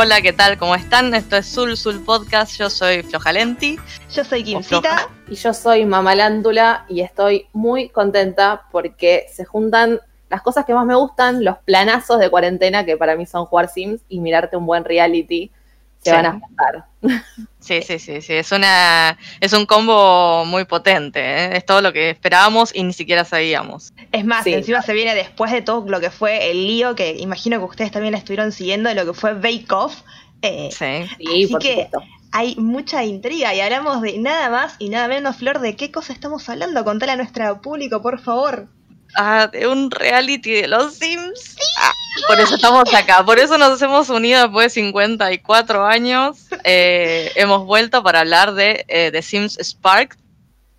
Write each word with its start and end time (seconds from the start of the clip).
Hola, 0.00 0.22
¿qué 0.22 0.32
tal? 0.32 0.58
¿Cómo 0.58 0.76
están? 0.76 1.12
Esto 1.12 1.36
es 1.36 1.52
Zul 1.52 1.76
Zul 1.76 2.04
Podcast. 2.04 2.56
Yo 2.56 2.70
soy 2.70 3.02
Flojalenti. 3.02 3.80
Yo 4.14 4.22
soy 4.22 4.44
Kimcita. 4.44 5.08
Y 5.28 5.34
yo 5.34 5.52
soy 5.52 5.86
Mamalándula 5.86 6.84
y 6.88 7.00
estoy 7.00 7.46
muy 7.52 7.88
contenta 7.88 8.62
porque 8.70 9.26
se 9.32 9.44
juntan 9.44 9.98
las 10.30 10.42
cosas 10.42 10.64
que 10.66 10.72
más 10.72 10.86
me 10.86 10.94
gustan, 10.94 11.42
los 11.42 11.58
planazos 11.58 12.20
de 12.20 12.30
cuarentena 12.30 12.84
que 12.84 12.96
para 12.96 13.16
mí 13.16 13.26
son 13.26 13.46
jugar 13.46 13.68
Sims 13.68 14.00
y 14.08 14.20
mirarte 14.20 14.56
un 14.56 14.66
buen 14.66 14.84
reality 14.84 15.50
se 16.00 16.10
Sí. 16.10 16.16
van 16.16 16.26
a 16.26 16.32
juntar. 16.38 16.84
Sí, 17.68 17.82
sí, 17.82 17.98
sí, 17.98 18.20
sí. 18.22 18.32
Es 18.32 18.50
una, 18.50 19.16
es 19.40 19.52
un 19.52 19.66
combo 19.66 20.44
muy 20.46 20.64
potente. 20.64 21.20
¿eh? 21.20 21.56
Es 21.58 21.64
todo 21.66 21.80
lo 21.82 21.92
que 21.92 22.10
esperábamos 22.10 22.74
y 22.74 22.82
ni 22.82 22.92
siquiera 22.92 23.24
sabíamos. 23.24 23.92
Es 24.10 24.24
más, 24.24 24.42
Sí. 24.44 24.54
encima 24.54 24.82
se 24.82 24.94
viene 24.94 25.14
después 25.14 25.52
de 25.52 25.62
todo 25.62 25.84
lo 25.88 26.00
que 26.00 26.10
fue 26.10 26.50
el 26.50 26.66
lío 26.66 26.94
que 26.94 27.16
imagino 27.18 27.58
que 27.58 27.64
ustedes 27.66 27.90
también 27.92 28.14
estuvieron 28.14 28.52
siguiendo 28.52 28.88
de 28.88 28.94
lo 28.94 29.04
que 29.04 29.12
fue 29.12 29.34
Bake 29.34 29.70
Off. 29.72 29.96
Eh, 30.42 30.70
Sí. 30.72 31.06
Sí, 31.18 31.26
Así 31.44 31.46
por 31.52 31.60
que- 31.60 31.68
supuesto. 31.84 32.02
hay 32.32 32.56
mucha 32.56 33.04
intriga 33.04 33.54
y 33.54 33.60
hablamos 33.60 34.00
de 34.02 34.18
nada 34.18 34.50
más 34.50 34.76
y 34.78 34.88
nada 34.88 35.08
menos, 35.08 35.36
Flor, 35.36 35.58
de 35.60 35.76
qué 35.76 35.90
cosa 35.90 36.12
estamos 36.12 36.48
hablando. 36.48 36.84
Contale 36.84 37.12
a 37.12 37.16
nuestro 37.16 37.60
público, 37.60 38.00
por 38.02 38.20
favor. 38.20 38.68
Ah, 39.16 39.48
de 39.50 39.66
un 39.66 39.90
reality 39.90 40.52
de 40.52 40.68
los 40.68 40.94
Sims. 40.94 41.56
Ah, 41.80 41.92
por 42.28 42.38
eso 42.40 42.54
estamos 42.54 42.92
acá. 42.94 43.24
Por 43.24 43.38
eso 43.38 43.58
nos 43.58 43.80
hemos 43.82 44.10
unido 44.10 44.42
después 44.42 44.66
de 44.66 44.80
54 44.80 45.86
años. 45.86 46.46
Eh, 46.64 47.32
hemos 47.34 47.64
vuelto 47.64 48.02
para 48.02 48.20
hablar 48.20 48.54
de 48.54 48.84
eh, 48.88 49.10
The 49.10 49.22
Sims 49.22 49.58
Spark, 49.60 50.16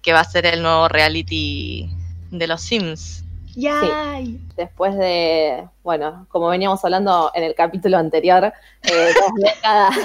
que 0.01 0.13
va 0.13 0.21
a 0.21 0.25
ser 0.25 0.45
el 0.45 0.61
nuevo 0.61 0.87
reality 0.87 1.89
de 2.31 2.47
los 2.47 2.61
Sims. 2.61 3.23
¡Yay! 3.55 4.39
Después 4.55 4.95
de, 4.95 5.67
bueno, 5.83 6.27
como 6.29 6.47
veníamos 6.47 6.83
hablando 6.85 7.31
en 7.33 7.43
el 7.43 7.55
capítulo 7.55 7.97
anterior, 7.97 8.53
eh, 8.83 9.13
dos, 9.13 9.31
décadas, 9.43 9.95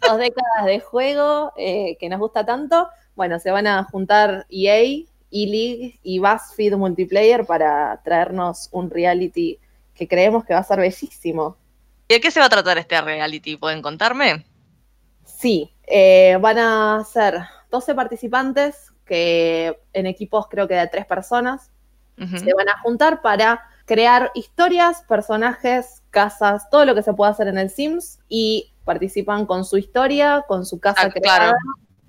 dos 0.00 0.18
décadas 0.18 0.64
de 0.64 0.80
juego 0.80 1.52
eh, 1.56 1.96
que 2.00 2.08
nos 2.08 2.18
gusta 2.18 2.44
tanto, 2.44 2.88
bueno, 3.14 3.38
se 3.38 3.50
van 3.50 3.66
a 3.66 3.84
juntar 3.84 4.46
EA, 4.50 5.04
E-League 5.30 6.00
y 6.02 6.18
BuzzFeed 6.18 6.74
Multiplayer 6.74 7.46
para 7.46 8.00
traernos 8.02 8.68
un 8.72 8.90
reality 8.90 9.58
que 9.94 10.08
creemos 10.08 10.44
que 10.44 10.54
va 10.54 10.60
a 10.60 10.64
ser 10.64 10.80
bellísimo. 10.80 11.56
¿Y 12.08 12.14
de 12.14 12.20
qué 12.20 12.30
se 12.30 12.40
va 12.40 12.46
a 12.46 12.50
tratar 12.50 12.78
este 12.78 13.00
reality? 13.00 13.56
¿Pueden 13.56 13.82
contarme? 13.82 14.44
Sí, 15.24 15.72
eh, 15.86 16.38
van 16.40 16.58
a 16.58 17.04
ser 17.04 17.40
12 17.70 17.94
participantes 17.94 18.92
que 19.04 19.78
en 19.92 20.06
equipos 20.06 20.46
creo 20.48 20.68
que 20.68 20.74
de 20.74 20.86
tres 20.86 21.06
personas 21.06 21.70
se 22.16 22.52
van 22.52 22.68
a 22.68 22.78
juntar 22.82 23.22
para 23.22 23.62
crear 23.86 24.30
historias, 24.34 25.02
personajes, 25.08 26.02
casas, 26.10 26.68
todo 26.68 26.84
lo 26.84 26.94
que 26.94 27.02
se 27.02 27.14
puede 27.14 27.30
hacer 27.30 27.48
en 27.48 27.56
el 27.56 27.70
Sims 27.70 28.18
y 28.28 28.74
participan 28.84 29.46
con 29.46 29.64
su 29.64 29.78
historia, 29.78 30.44
con 30.46 30.66
su 30.66 30.78
casa 30.78 31.06
Ah, 31.06 31.10
creada 31.10 31.38
claro. 31.38 31.58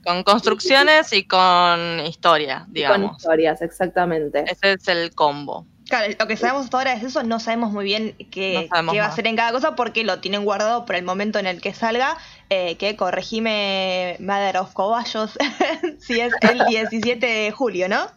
Con 0.03 0.23
construcciones 0.23 1.13
y 1.13 1.25
con 1.25 1.99
historia, 2.01 2.61
y 2.61 2.65
con 2.65 2.73
digamos. 2.73 3.17
historias, 3.17 3.61
exactamente. 3.61 4.45
Ese 4.47 4.73
es 4.73 4.87
el 4.87 5.13
combo. 5.13 5.65
Claro, 5.91 6.13
lo 6.17 6.25
que 6.25 6.37
sabemos 6.37 6.63
hasta 6.63 6.77
ahora 6.77 6.93
es 6.93 7.03
eso, 7.03 7.21
no 7.23 7.41
sabemos 7.41 7.73
muy 7.73 7.83
bien 7.83 8.15
qué, 8.31 8.61
No 8.61 8.67
sabemos 8.69 8.93
qué 8.93 8.99
va 8.99 9.07
a 9.07 9.09
hacer 9.09 9.27
en 9.27 9.35
cada 9.35 9.51
cosa 9.51 9.75
porque 9.75 10.05
lo 10.05 10.19
tienen 10.21 10.45
guardado 10.45 10.85
para 10.85 10.97
el 10.97 11.03
momento 11.03 11.37
en 11.37 11.47
el 11.47 11.59
que 11.59 11.73
salga, 11.73 12.17
eh, 12.49 12.77
que 12.77 12.95
corregime 12.95 14.15
Mother 14.19 14.55
of 14.57 14.73
Cobayos, 14.73 15.37
si 15.99 16.21
es 16.21 16.33
el 16.41 16.65
17 16.69 17.25
de 17.25 17.51
julio, 17.51 17.89
¿no? 17.89 18.07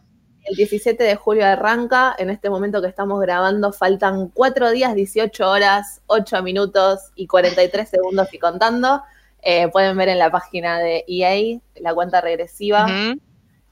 El 0.44 0.54
17 0.54 1.02
de 1.02 1.16
julio 1.16 1.46
arranca, 1.46 2.14
en 2.16 2.30
este 2.30 2.48
momento 2.48 2.80
que 2.80 2.86
estamos 2.86 3.20
grabando 3.20 3.72
faltan 3.72 4.28
4 4.28 4.70
días, 4.70 4.94
18 4.94 5.50
horas, 5.50 6.00
8 6.06 6.42
minutos 6.44 7.00
y 7.16 7.26
43 7.26 7.88
segundos 7.88 8.28
y 8.32 8.38
contando. 8.38 9.02
Eh, 9.46 9.68
pueden 9.68 9.96
ver 9.96 10.08
en 10.08 10.18
la 10.18 10.30
página 10.30 10.78
de 10.78 11.04
EA 11.06 11.60
la 11.76 11.94
cuenta 11.94 12.20
regresiva. 12.22 12.86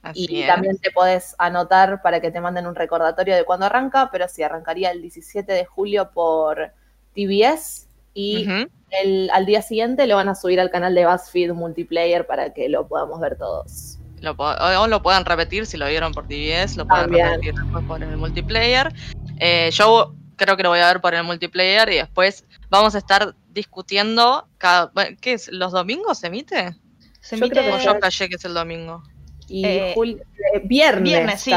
Así 0.02 0.26
Y 0.28 0.42
es. 0.42 0.46
también 0.48 0.76
te 0.78 0.90
podés 0.90 1.34
anotar 1.38 2.02
para 2.02 2.20
que 2.20 2.30
te 2.30 2.40
manden 2.40 2.66
un 2.66 2.74
recordatorio 2.74 3.34
de 3.36 3.44
cuándo 3.44 3.66
arranca, 3.66 4.10
pero 4.10 4.28
sí, 4.28 4.42
arrancaría 4.42 4.90
el 4.90 5.00
17 5.00 5.50
de 5.52 5.64
julio 5.64 6.10
por 6.12 6.72
TBS 7.14 7.86
y 8.12 8.46
el, 8.90 9.30
al 9.32 9.46
día 9.46 9.62
siguiente 9.62 10.06
lo 10.06 10.16
van 10.16 10.28
a 10.28 10.34
subir 10.34 10.60
al 10.60 10.70
canal 10.70 10.94
de 10.94 11.06
BuzzFeed 11.06 11.52
Multiplayer 11.52 12.26
para 12.26 12.52
que 12.52 12.68
lo 12.68 12.86
podamos 12.88 13.20
ver 13.20 13.38
todos. 13.38 13.98
Lo 14.20 14.32
o, 14.32 14.80
o 14.82 14.86
lo 14.88 15.02
puedan 15.02 15.24
repetir 15.24 15.66
si 15.66 15.76
lo 15.76 15.86
vieron 15.88 16.12
por 16.12 16.26
TBS, 16.26 16.76
lo 16.76 16.86
pueden 16.86 17.04
También. 17.04 17.28
repetir 17.30 17.54
después 17.54 17.84
por 17.86 18.02
el 18.02 18.16
multiplayer. 18.16 18.92
Eh, 19.38 19.70
yo 19.72 20.14
creo 20.36 20.56
que 20.56 20.62
lo 20.64 20.68
voy 20.70 20.80
a 20.80 20.88
ver 20.88 21.00
por 21.00 21.14
el 21.14 21.24
multiplayer 21.24 21.88
y 21.90 21.96
después 21.96 22.44
vamos 22.70 22.94
a 22.94 22.98
estar 22.98 23.34
discutiendo 23.52 24.48
cada, 24.58 24.92
¿qué 25.20 25.34
es? 25.34 25.48
¿Los 25.52 25.72
domingos 25.72 26.18
se 26.18 26.28
emite? 26.28 26.76
Se 27.20 27.36
Yo 27.36 27.48
creo 27.48 27.74
O 27.74 27.78
que 27.78 27.84
yo 27.84 27.98
callé 28.00 28.28
que 28.28 28.34
es 28.36 28.44
el 28.44 28.54
domingo. 28.54 29.02
Y 29.48 29.64
Eh, 29.66 29.94
jul- 29.94 30.20
eh, 30.54 30.60
viernes, 30.64 31.02
viernes, 31.12 31.40
sí. 31.40 31.52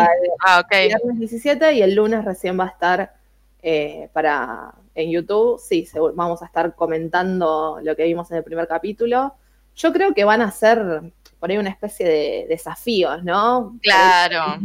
Ah, 0.45 0.59
ok. 0.63 0.71
viernes 0.87 1.19
17 1.19 1.73
y 1.73 1.81
el 1.81 1.95
lunes 1.95 2.23
recién 2.25 2.59
va 2.59 2.65
a 2.65 2.67
estar 2.69 3.15
eh, 3.61 4.09
para 4.13 4.73
en 4.93 5.09
YouTube. 5.11 5.59
Sí, 5.59 5.85
seguro, 5.85 6.13
vamos 6.15 6.41
a 6.41 6.45
estar 6.45 6.75
comentando 6.75 7.79
lo 7.81 7.95
que 7.95 8.03
vimos 8.03 8.29
en 8.31 8.37
el 8.37 8.43
primer 8.43 8.67
capítulo. 8.67 9.33
Yo 9.75 9.91
creo 9.91 10.13
que 10.13 10.23
van 10.23 10.41
a 10.41 10.51
ser 10.51 11.01
por 11.39 11.49
ahí 11.51 11.57
una 11.57 11.69
especie 11.69 12.07
de 12.07 12.45
desafíos, 12.47 13.23
¿no? 13.23 13.77
Claro. 13.81 14.59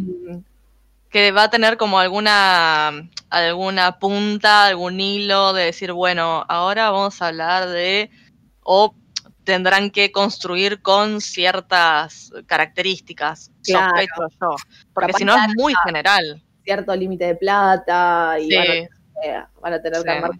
Que 1.10 1.32
va 1.32 1.44
a 1.44 1.50
tener 1.50 1.76
como 1.76 1.98
alguna, 1.98 3.09
alguna 3.31 3.98
punta, 3.98 4.66
algún 4.66 5.00
hilo 5.00 5.53
de 5.53 5.65
decir, 5.65 5.93
bueno, 5.93 6.44
ahora 6.48 6.91
vamos 6.91 7.21
a 7.21 7.28
hablar 7.28 7.69
de, 7.69 8.10
o 8.62 8.94
tendrán 9.43 9.91
que 9.91 10.12
construir 10.12 10.81
con 10.82 11.21
ciertas 11.21 12.32
características, 12.47 13.50
Claro. 13.65 13.88
sospecho 13.88 14.37
yo, 14.41 14.56
porque 14.94 15.12
si 15.15 15.25
no 15.25 15.34
es 15.37 15.54
muy 15.56 15.75
general. 15.84 16.41
cierto 16.62 16.94
límite 16.94 17.25
de 17.27 17.34
plata 17.34 18.37
y 18.38 18.48
Sí. 18.50 18.56
van, 18.56 18.69
a, 18.69 18.72
eh, 18.72 19.44
van 19.60 19.72
a 19.72 19.82
tener 19.82 20.03
que 20.04 20.10
armar. 20.10 20.31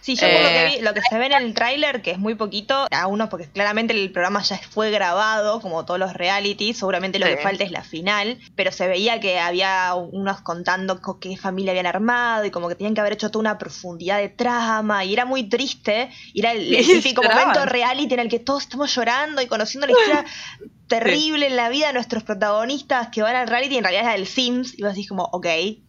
Sí, 0.00 0.14
yo 0.16 0.22
por 0.22 0.42
lo 0.42 0.48
que 0.48 0.66
Eh. 0.66 0.76
vi, 0.76 0.80
lo 0.82 0.94
que 0.94 1.02
se 1.02 1.18
ve 1.18 1.26
en 1.26 1.32
el 1.32 1.54
tráiler, 1.54 2.02
que 2.02 2.12
es 2.12 2.18
muy 2.18 2.34
poquito, 2.34 2.86
a 2.90 3.06
uno 3.06 3.28
porque 3.28 3.48
claramente 3.50 3.92
el 3.94 4.10
programa 4.12 4.42
ya 4.42 4.58
fue 4.58 4.90
grabado, 4.90 5.60
como 5.60 5.84
todos 5.84 5.98
los 6.00 6.12
realities, 6.14 6.78
seguramente 6.78 7.18
lo 7.18 7.26
Sí. 7.26 7.32
que 7.36 7.42
falta 7.42 7.64
es 7.64 7.70
la 7.70 7.82
final, 7.82 8.38
pero 8.54 8.72
se 8.72 8.88
veía 8.88 9.20
que 9.20 9.38
había 9.38 9.94
unos 9.94 10.40
contando 10.40 11.00
co- 11.00 11.18
qué 11.20 11.36
familia 11.36 11.72
habían 11.72 11.86
armado 11.86 12.44
y 12.44 12.50
como 12.50 12.68
que 12.68 12.74
tenían 12.74 12.94
que 12.94 13.00
haber 13.00 13.14
hecho 13.14 13.30
toda 13.30 13.40
una 13.40 13.58
profundidad 13.58 14.18
de 14.18 14.28
trama 14.28 15.04
y 15.04 15.12
era 15.12 15.24
muy 15.24 15.48
triste, 15.48 16.10
y 16.32 16.40
era 16.40 16.52
el, 16.52 16.74
el 16.74 16.86
típico 16.86 17.22
momento 17.22 17.64
reality 17.66 18.14
en 18.14 18.20
el 18.20 18.28
que 18.28 18.38
todos 18.38 18.62
estamos 18.62 18.94
llorando 18.94 19.42
y 19.42 19.46
conociendo 19.46 19.86
la 19.86 19.92
historia 19.92 20.24
terrible 20.90 21.46
en 21.46 21.56
la 21.56 21.68
vida 21.70 21.86
de 21.88 21.92
nuestros 21.94 22.22
protagonistas 22.24 23.08
que 23.08 23.22
van 23.22 23.36
al 23.36 23.48
reality 23.48 23.74
y 23.76 23.78
en 23.78 23.84
realidad 23.84 24.10
es 24.14 24.20
el 24.20 24.26
Sims 24.26 24.78
y 24.78 24.82
vos 24.82 24.92
decís 24.92 25.08
como, 25.08 25.24
ok, 25.32 25.46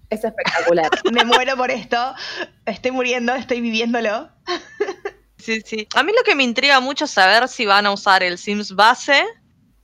Es 0.10 0.24
espectacular. 0.24 0.90
me 1.12 1.26
muero 1.26 1.58
por 1.58 1.72
esto, 1.72 1.98
estoy 2.66 2.92
muriendo, 2.92 3.34
estoy 3.36 3.60
viviéndolo. 3.62 4.30
Sí, 5.38 5.60
sí. 5.66 5.88
A 5.96 6.04
mí 6.04 6.12
lo 6.16 6.22
que 6.24 6.36
me 6.36 6.44
intriga 6.44 6.80
mucho 6.82 7.06
es 7.06 7.12
saber 7.12 7.48
si 7.48 7.66
van 7.66 7.88
a 7.88 7.92
usar 7.92 8.22
el 8.22 8.38
Sims 8.38 8.76
base 8.76 9.26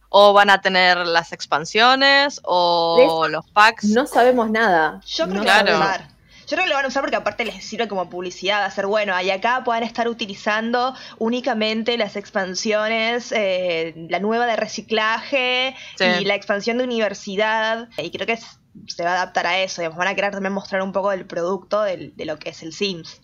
o 0.10 0.32
van 0.32 0.52
a 0.52 0.62
tener 0.62 0.98
las 1.00 1.34
expansiones 1.34 2.40
o 2.44 3.26
los 3.28 3.50
packs. 3.50 3.86
no 3.86 4.06
sabemos 4.06 4.52
nada. 4.52 5.02
Yo 5.08 5.28
creo 5.28 5.38
No 5.38 5.42
que 5.42 5.48
lo 5.48 5.52
van 5.56 5.66
Claro. 5.66 5.78
a 5.78 5.80
usar. 5.96 6.08
Yo 6.48 6.56
creo 6.56 6.64
que 6.64 6.70
lo 6.70 6.76
van 6.76 6.86
a 6.86 6.88
usar 6.88 7.02
porque 7.04 7.18
aparte 7.18 7.44
les 7.44 7.64
sirve 7.64 7.90
como 7.90 8.10
publicidad, 8.10 8.62
va 8.62 8.66
a 8.66 8.72
ser 8.72 8.86
bueno, 8.88 9.20
y 9.22 9.30
acá 9.32 9.64
puedan 9.66 9.84
estar 9.84 10.08
utilizando 10.08 10.96
únicamente 11.18 11.98
las 11.98 12.16
expansiones, 12.16 13.34
eh, 13.34 13.94
la 14.10 14.20
nueva 14.20 14.46
de 14.46 14.56
reciclaje 14.56 15.76
Sí. 15.98 16.06
y 16.22 16.26
la 16.26 16.36
expansión 16.36 16.78
de 16.78 16.86
universidad, 16.86 17.90
y 17.98 18.12
creo 18.12 18.26
que 18.26 18.34
es- 18.34 18.60
se 18.88 19.04
va 19.04 19.12
a 19.12 19.14
adaptar 19.16 19.46
a 19.46 19.60
eso, 19.60 19.82
digamos, 19.82 19.98
van 19.98 20.08
a 20.08 20.16
querer 20.16 20.32
también 20.32 20.54
mostrar 20.54 20.82
un 20.84 20.94
poco 20.94 21.10
del 21.10 21.26
producto 21.26 21.82
del- 21.82 22.16
de 22.16 22.26
lo 22.26 22.38
que 22.40 22.50
es 22.52 22.64
el 22.64 22.72
Sims. 22.74 23.22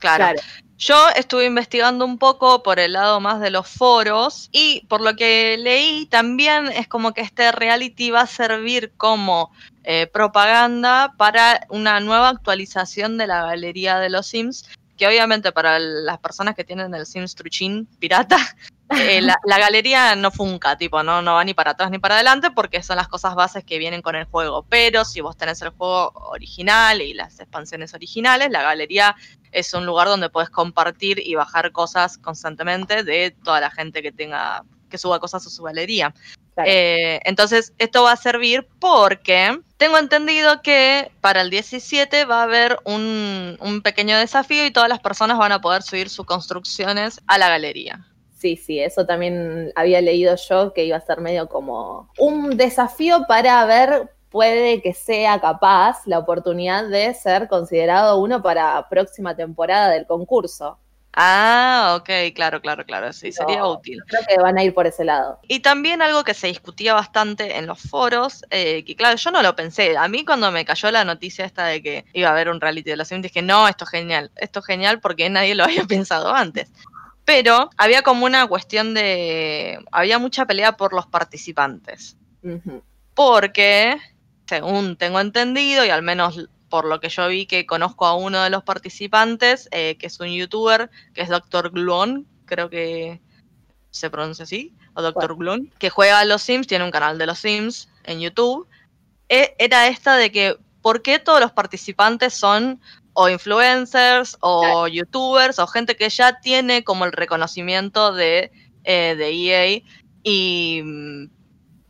Claro. 0.00 0.24
Claro. 0.24 0.40
Yo 0.80 0.96
estuve 1.14 1.44
investigando 1.44 2.06
un 2.06 2.16
poco 2.16 2.62
por 2.62 2.78
el 2.80 2.94
lado 2.94 3.20
más 3.20 3.38
de 3.38 3.50
los 3.50 3.68
foros 3.68 4.48
y 4.50 4.86
por 4.88 5.02
lo 5.02 5.14
que 5.14 5.58
leí 5.58 6.06
también 6.06 6.68
es 6.68 6.88
como 6.88 7.12
que 7.12 7.20
este 7.20 7.52
reality 7.52 8.10
va 8.10 8.22
a 8.22 8.26
servir 8.26 8.90
como 8.96 9.52
eh, 9.84 10.06
propaganda 10.06 11.12
para 11.18 11.66
una 11.68 12.00
nueva 12.00 12.30
actualización 12.30 13.18
de 13.18 13.26
la 13.26 13.44
galería 13.44 13.98
de 13.98 14.08
los 14.08 14.26
Sims, 14.26 14.70
que 14.96 15.06
obviamente 15.06 15.52
para 15.52 15.78
las 15.78 16.18
personas 16.18 16.54
que 16.54 16.64
tienen 16.64 16.94
el 16.94 17.04
Sims 17.04 17.34
Truchin 17.34 17.86
pirata, 17.98 18.38
eh, 18.90 19.20
la, 19.20 19.36
la 19.44 19.58
galería 19.58 20.16
no 20.16 20.30
funca, 20.30 20.76
tipo, 20.76 21.02
no, 21.02 21.22
no 21.22 21.34
va 21.34 21.44
ni 21.44 21.54
para 21.54 21.72
atrás 21.72 21.90
ni 21.90 21.98
para 21.98 22.16
adelante 22.16 22.50
porque 22.50 22.82
son 22.82 22.96
las 22.96 23.08
cosas 23.08 23.34
bases 23.34 23.64
que 23.64 23.78
vienen 23.78 24.02
con 24.02 24.16
el 24.16 24.24
juego. 24.24 24.64
Pero 24.68 25.04
si 25.04 25.20
vos 25.20 25.36
tenés 25.36 25.62
el 25.62 25.70
juego 25.70 26.12
original 26.14 27.00
y 27.00 27.14
las 27.14 27.38
expansiones 27.40 27.94
originales, 27.94 28.50
la 28.50 28.62
galería 28.62 29.14
es 29.52 29.72
un 29.74 29.86
lugar 29.86 30.08
donde 30.08 30.30
puedes 30.30 30.50
compartir 30.50 31.20
y 31.24 31.34
bajar 31.34 31.72
cosas 31.72 32.18
constantemente 32.18 33.04
de 33.04 33.30
toda 33.30 33.60
la 33.60 33.70
gente 33.70 34.02
que 34.02 34.12
tenga 34.12 34.64
que 34.88 34.98
suba 34.98 35.20
cosas 35.20 35.46
a 35.46 35.50
su 35.50 35.62
galería. 35.62 36.12
Eh, 36.66 37.20
entonces, 37.24 37.72
esto 37.78 38.02
va 38.02 38.12
a 38.12 38.16
servir 38.16 38.66
porque 38.80 39.60
tengo 39.78 39.96
entendido 39.96 40.60
que 40.62 41.10
para 41.20 41.40
el 41.40 41.48
17 41.48 42.24
va 42.24 42.40
a 42.40 42.42
haber 42.42 42.78
un, 42.84 43.56
un 43.60 43.80
pequeño 43.82 44.18
desafío 44.18 44.66
y 44.66 44.70
todas 44.70 44.88
las 44.88 45.00
personas 45.00 45.38
van 45.38 45.52
a 45.52 45.60
poder 45.60 45.82
subir 45.82 46.10
sus 46.10 46.26
construcciones 46.26 47.20
a 47.28 47.38
la 47.38 47.48
galería. 47.48 48.04
Sí, 48.40 48.56
sí, 48.56 48.80
eso 48.80 49.04
también 49.04 49.70
había 49.74 50.00
leído 50.00 50.34
yo 50.34 50.72
que 50.72 50.86
iba 50.86 50.96
a 50.96 51.00
ser 51.02 51.20
medio 51.20 51.46
como 51.46 52.08
un 52.16 52.56
desafío 52.56 53.26
para 53.28 53.62
ver, 53.66 54.08
puede 54.30 54.80
que 54.80 54.94
sea 54.94 55.38
capaz 55.42 56.06
la 56.06 56.18
oportunidad 56.18 56.88
de 56.88 57.12
ser 57.12 57.48
considerado 57.48 58.18
uno 58.18 58.40
para 58.42 58.88
próxima 58.88 59.36
temporada 59.36 59.90
del 59.90 60.06
concurso. 60.06 60.78
Ah, 61.12 61.98
ok, 62.00 62.32
claro, 62.34 62.60
claro, 62.60 62.86
claro, 62.86 63.12
sí, 63.12 63.32
sería 63.32 63.66
útil. 63.66 64.00
Creo 64.06 64.22
que 64.28 64.40
van 64.40 64.56
a 64.58 64.62
ir 64.62 64.72
por 64.72 64.86
ese 64.86 65.04
lado. 65.04 65.40
Y 65.48 65.60
también 65.60 66.02
algo 66.02 66.22
que 66.22 66.34
se 66.34 66.46
discutía 66.46 66.94
bastante 66.94 67.58
en 67.58 67.66
los 67.66 67.80
foros, 67.80 68.44
eh, 68.50 68.84
que 68.84 68.94
claro, 68.94 69.16
yo 69.16 69.30
no 69.32 69.42
lo 69.42 69.56
pensé. 69.56 69.96
A 69.96 70.06
mí 70.06 70.24
cuando 70.24 70.52
me 70.52 70.64
cayó 70.64 70.90
la 70.92 71.04
noticia 71.04 71.44
esta 71.44 71.66
de 71.66 71.82
que 71.82 72.04
iba 72.12 72.28
a 72.28 72.32
haber 72.32 72.48
un 72.48 72.60
reality 72.60 72.90
de 72.90 72.96
los 72.96 73.08
Sims, 73.08 73.22
dije, 73.22 73.42
no, 73.42 73.66
esto 73.66 73.84
es 73.84 73.90
genial, 73.90 74.30
esto 74.36 74.60
es 74.60 74.66
genial 74.66 75.00
porque 75.00 75.28
nadie 75.28 75.56
lo 75.56 75.64
había 75.64 75.84
pensado 75.88 76.32
antes. 76.32 76.70
Pero 77.30 77.70
había 77.76 78.02
como 78.02 78.26
una 78.26 78.48
cuestión 78.48 78.92
de, 78.92 79.78
había 79.92 80.18
mucha 80.18 80.46
pelea 80.46 80.76
por 80.76 80.92
los 80.92 81.06
participantes. 81.06 82.16
Porque, 83.14 83.96
según 84.48 84.96
tengo 84.96 85.20
entendido, 85.20 85.84
y 85.84 85.90
al 85.90 86.02
menos 86.02 86.48
por 86.68 86.86
lo 86.86 86.98
que 86.98 87.08
yo 87.08 87.28
vi 87.28 87.46
que 87.46 87.66
conozco 87.66 88.06
a 88.06 88.16
uno 88.16 88.42
de 88.42 88.50
los 88.50 88.64
participantes, 88.64 89.68
eh, 89.70 89.96
que 89.96 90.08
es 90.08 90.18
un 90.18 90.26
youtuber, 90.26 90.90
que 91.14 91.22
es 91.22 91.28
Dr. 91.28 91.70
Glon, 91.70 92.26
creo 92.46 92.68
que 92.68 93.20
se 93.92 94.10
pronuncia 94.10 94.42
así, 94.42 94.74
o 94.94 95.00
Dr. 95.00 95.36
Glon, 95.36 95.72
que 95.78 95.88
juega 95.88 96.18
a 96.18 96.24
los 96.24 96.42
Sims, 96.42 96.66
tiene 96.66 96.84
un 96.84 96.90
canal 96.90 97.16
de 97.16 97.26
los 97.26 97.38
Sims 97.38 97.88
en 98.02 98.18
YouTube. 98.18 98.66
E, 99.28 99.54
era 99.60 99.86
esta 99.86 100.16
de 100.16 100.32
que, 100.32 100.56
¿por 100.82 101.02
qué 101.02 101.20
todos 101.20 101.40
los 101.40 101.52
participantes 101.52 102.34
son 102.34 102.80
o 103.12 103.28
influencers 103.28 104.36
o 104.40 104.86
youtubers 104.86 105.58
o 105.58 105.66
gente 105.66 105.96
que 105.96 106.08
ya 106.08 106.40
tiene 106.40 106.84
como 106.84 107.04
el 107.04 107.12
reconocimiento 107.12 108.12
de, 108.12 108.50
eh, 108.84 109.14
de 109.16 109.30
EA 109.30 109.82
y 110.22 110.82
mm, 110.84 111.30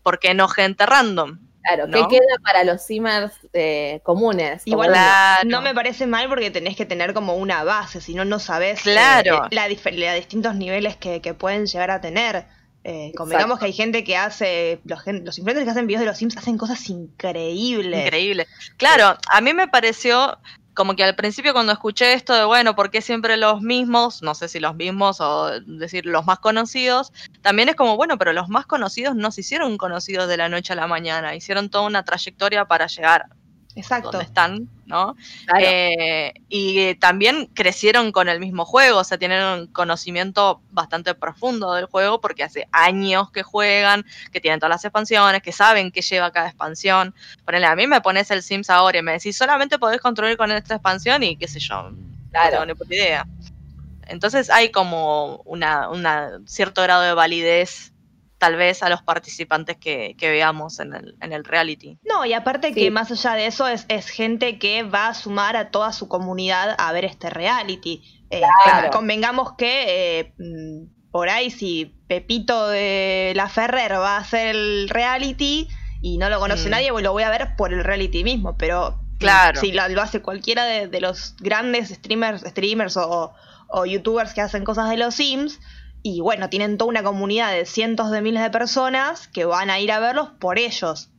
por 0.03 0.19
qué 0.19 0.35
no 0.35 0.49
gente 0.49 0.87
random? 0.87 1.39
Claro, 1.63 1.87
¿qué 1.93 2.17
queda 2.17 2.37
para 2.43 2.65
los 2.65 2.83
simmers 2.83 3.33
eh, 3.53 4.01
comunes? 4.03 4.63
Igual 4.65 4.95
no 5.47 5.61
me 5.61 5.75
parece 5.75 6.07
mal 6.07 6.29
porque 6.29 6.51
tenés 6.51 6.75
que 6.75 6.87
tener 6.87 7.13
como 7.13 7.35
una 7.35 7.65
base, 7.65 8.01
si 8.01 8.15
no, 8.15 8.25
no 8.25 8.39
sabés 8.39 8.81
eh, 8.81 8.93
claro. 8.93 9.47
la, 9.51 9.69
la, 9.69 10.15
distintos 10.15 10.55
niveles 10.55 10.97
que, 10.97 11.21
pueden 11.35 11.67
llegar 11.67 11.91
a 11.91 12.01
tener. 12.01 12.47
Eh, 12.83 13.13
convengamos 13.15 13.59
que 13.59 13.67
hay 13.67 13.75
gente 13.75 14.05
que 14.05 14.17
hace, 14.17 14.81
los, 14.85 15.01
los 15.07 15.37
influencers 15.37 15.65
que 15.65 15.71
hacen 15.71 15.87
videos 15.87 16.01
de 16.01 16.07
los 16.07 16.17
Sims 16.17 16.37
hacen 16.39 16.57
cosas 16.57 16.89
increíbles. 16.89 18.07
Increíbles. 18.07 18.47
Claro, 18.79 19.19
a 19.31 19.41
mí 19.43 19.53
me 19.53 19.69
pareció 19.69 20.39
como 20.75 20.95
que 20.97 21.05
al 21.05 21.15
principio 21.15 21.53
cuando 21.53 21.73
escuché 21.73 22.13
esto 22.13 22.35
de, 22.35 22.45
bueno, 22.45 22.75
¿por 22.75 22.91
qué 22.91 23.01
siempre 23.03 23.37
los 23.37 23.61
mismos? 23.63 24.23
No 24.23 24.35
sé 24.35 24.49
si 24.49 24.61
los 24.61 24.75
mismos 24.77 25.21
o 25.21 25.51
decir 25.67 26.07
los 26.07 26.27
más 26.27 26.39
conocidos, 26.39 27.13
también 27.43 27.69
es 27.69 27.77
como, 27.77 27.97
bueno, 27.97 28.19
pero 28.19 28.33
los 28.33 28.49
más 28.49 28.67
conocidos 28.67 29.17
no 29.17 29.31
se 29.31 29.43
hicieron 29.43 29.77
conocidos 29.79 30.29
de 30.29 30.37
la 30.37 30.49
noche 30.49 30.73
a 30.73 30.77
la 30.77 30.87
mañana, 30.87 31.35
hicieron 31.35 31.71
toda 31.71 31.87
una 31.87 32.05
trayectoria 32.05 32.65
para 32.67 32.87
llegar 32.87 33.27
Exacto. 33.77 34.11
donde 34.11 34.25
están, 34.25 34.69
¿no? 34.87 35.17
Eh, 35.59 36.33
y 36.49 36.95
también 36.97 37.47
crecieron 37.55 38.11
con 38.11 38.29
el 38.29 38.41
mismo 38.41 38.65
juego, 38.65 38.99
o 38.99 39.05
sea, 39.05 39.19
tienen 39.19 39.45
un 39.45 39.67
conocimiento 39.69 40.61
bastante 40.71 41.15
profundo 41.15 41.75
del 41.75 41.87
juego 41.87 42.21
porque 42.21 42.43
hace 42.43 42.69
años 42.73 43.31
que 43.31 43.43
juegan, 43.43 44.05
que 44.33 44.41
tienen 44.41 44.59
todas 44.59 44.71
las 44.71 44.85
expansiones, 44.85 45.43
que 45.43 45.53
saben 45.53 45.93
qué 45.93 46.03
lleva 46.03 46.33
cada 46.33 46.49
expansión. 46.49 47.15
Ponele, 47.45 47.67
a 47.67 47.77
mí 47.77 47.87
me 47.87 48.01
pones 48.01 48.31
el 48.31 48.43
Sims 48.43 48.71
ahora 48.71 48.99
y 48.99 49.03
me 49.03 49.13
decís, 49.13 49.37
solamente 49.37 49.79
podés 49.79 50.01
construir 50.01 50.37
con 50.37 50.51
esta 50.51 50.75
expansión 50.75 51.23
y 51.23 51.37
qué 51.37 51.47
sé 51.47 51.61
yo, 51.61 51.91
no 51.91 52.51
tengo 52.51 52.67
ni 52.67 52.75
puta 52.75 52.95
idea. 52.95 53.27
Entonces 54.09 54.51
hay 54.51 54.71
como 54.73 55.37
una, 55.45 55.89
una 55.89 56.41
cierto 56.45 56.83
grado 56.83 57.03
de 57.03 57.15
validez 57.15 57.93
tal 58.41 58.57
vez 58.57 58.83
a 58.83 58.89
los 58.89 59.03
participantes 59.03 59.77
que, 59.77 60.17
veamos 60.19 60.81
en 60.81 60.95
el, 60.95 61.15
en 61.21 61.35
el, 61.35 61.45
reality. 61.45 61.99
No, 62.03 62.25
y 62.25 62.33
aparte 62.33 62.73
que 62.73 62.91
más 62.91 63.11
allá 63.11 63.35
de 63.35 63.47
eso 63.47 63.69
es, 63.69 63.85
es, 63.89 64.09
gente 64.09 64.59
que 64.59 64.83
va 64.83 65.09
a 65.09 65.15
sumar 65.15 65.57
a 65.57 65.71
toda 65.71 65.93
su 65.93 66.09
comunidad 66.09 66.75
a 66.79 66.91
ver 66.93 67.05
este 67.05 67.29
reality. 67.29 68.03
Eh, 68.31 68.41
convengamos 68.93 69.53
que 69.59 69.85
eh, 70.21 70.35
mm, 70.39 71.11
por 71.11 71.29
ahí 71.29 71.51
si 71.51 71.95
Pepito 72.09 72.69
de 72.69 73.35
la 73.37 73.51
Ferrer 73.51 73.93
va 73.93 74.17
a 74.17 74.21
hacer 74.21 74.57
el 74.57 74.89
reality 74.89 75.69
y 76.01 76.17
no 76.17 76.31
lo 76.31 76.41
conoce 76.41 76.69
mm. 76.69 76.71
nadie, 76.71 76.93
pues 76.93 77.05
lo 77.05 77.13
voy 77.13 77.25
a 77.25 77.31
ver 77.31 77.57
por 77.57 77.75
el 77.75 77.85
reality 77.85 78.25
mismo, 78.25 78.57
pero 78.57 78.99
claro. 79.19 79.61
si 79.61 79.71
lo, 79.73 79.83
hace 80.01 80.23
cualquiera 80.23 80.65
de, 80.65 81.01
los 81.03 81.37
grandes 81.41 81.91
streamers, 81.91 82.41
streamers 82.41 82.97
o, 82.97 83.35
o 83.69 83.85
youtubers 83.85 84.33
que 84.33 84.41
hacen 84.41 84.65
cosas 84.65 84.89
de 84.89 84.97
los 84.97 85.15
Sims, 85.15 85.61
y 86.03 86.21
bueno, 86.21 86.49
tienen 86.49 86.79
toda 86.79 86.89
una 86.89 87.03
comunidad 87.03 87.53
de 87.53 87.67
cientos 87.67 88.11
de 88.11 88.23
miles 88.23 88.43
de 88.43 88.51
personas 88.51 89.29
que 89.29 89.45
van 89.45 89.71
a 89.71 89.81
ir 89.81 89.93
a 89.93 90.01
verlos 90.01 90.31
por 90.39 90.59
ellos. 90.59 91.11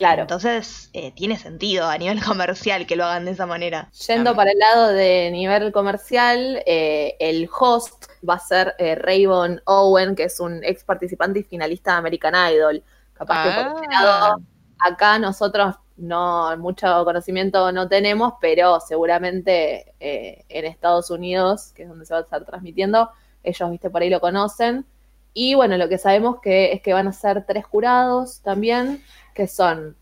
Claro. 0.00 0.22
Entonces, 0.22 0.88
eh, 0.94 1.12
tiene 1.12 1.36
sentido 1.36 1.86
a 1.86 1.98
nivel 1.98 2.22
comercial 2.24 2.86
que 2.86 2.96
lo 2.96 3.04
hagan 3.04 3.26
de 3.26 3.32
esa 3.32 3.44
manera. 3.44 3.90
Yendo 4.08 4.34
para 4.34 4.50
el 4.50 4.58
lado 4.58 4.88
de 4.88 5.30
nivel 5.30 5.72
comercial, 5.72 6.62
eh, 6.64 7.16
el 7.20 7.48
host 7.58 8.06
va 8.26 8.34
a 8.34 8.38
ser 8.38 8.74
eh, 8.78 8.94
Raybon 8.94 9.60
Owen, 9.66 10.14
que 10.14 10.24
es 10.24 10.40
un 10.40 10.64
ex 10.64 10.84
participante 10.84 11.40
y 11.40 11.42
finalista 11.42 11.92
de 11.92 11.98
American 11.98 12.34
Idol. 12.50 12.82
Capaz 13.12 13.44
que 13.44 13.62
por 13.62 13.84
ese 13.84 13.94
ah. 13.94 14.02
lado, 14.02 14.40
acá 14.78 15.18
nosotros 15.18 15.74
no 15.98 16.56
mucho 16.56 17.04
conocimiento 17.04 17.70
no 17.70 17.86
tenemos, 17.86 18.32
pero 18.40 18.80
seguramente 18.80 19.92
en 20.00 20.64
Estados 20.64 21.10
Unidos, 21.10 21.72
que 21.74 21.82
es 21.82 21.90
donde 21.90 22.06
se 22.06 22.14
va 22.14 22.20
a 22.20 22.22
estar 22.22 22.42
transmitiendo, 22.46 23.10
ellos, 23.42 23.70
viste, 23.70 23.90
por 23.90 24.02
ahí 24.02 24.10
lo 24.10 24.20
conocen. 24.20 24.84
Y 25.32 25.54
bueno, 25.54 25.76
lo 25.76 25.88
que 25.88 25.98
sabemos 25.98 26.40
que 26.40 26.72
es 26.72 26.82
que 26.82 26.92
van 26.92 27.08
a 27.08 27.12
ser 27.12 27.44
tres 27.46 27.64
jurados 27.64 28.40
también, 28.42 29.02
que 29.34 29.46
son 29.46 29.96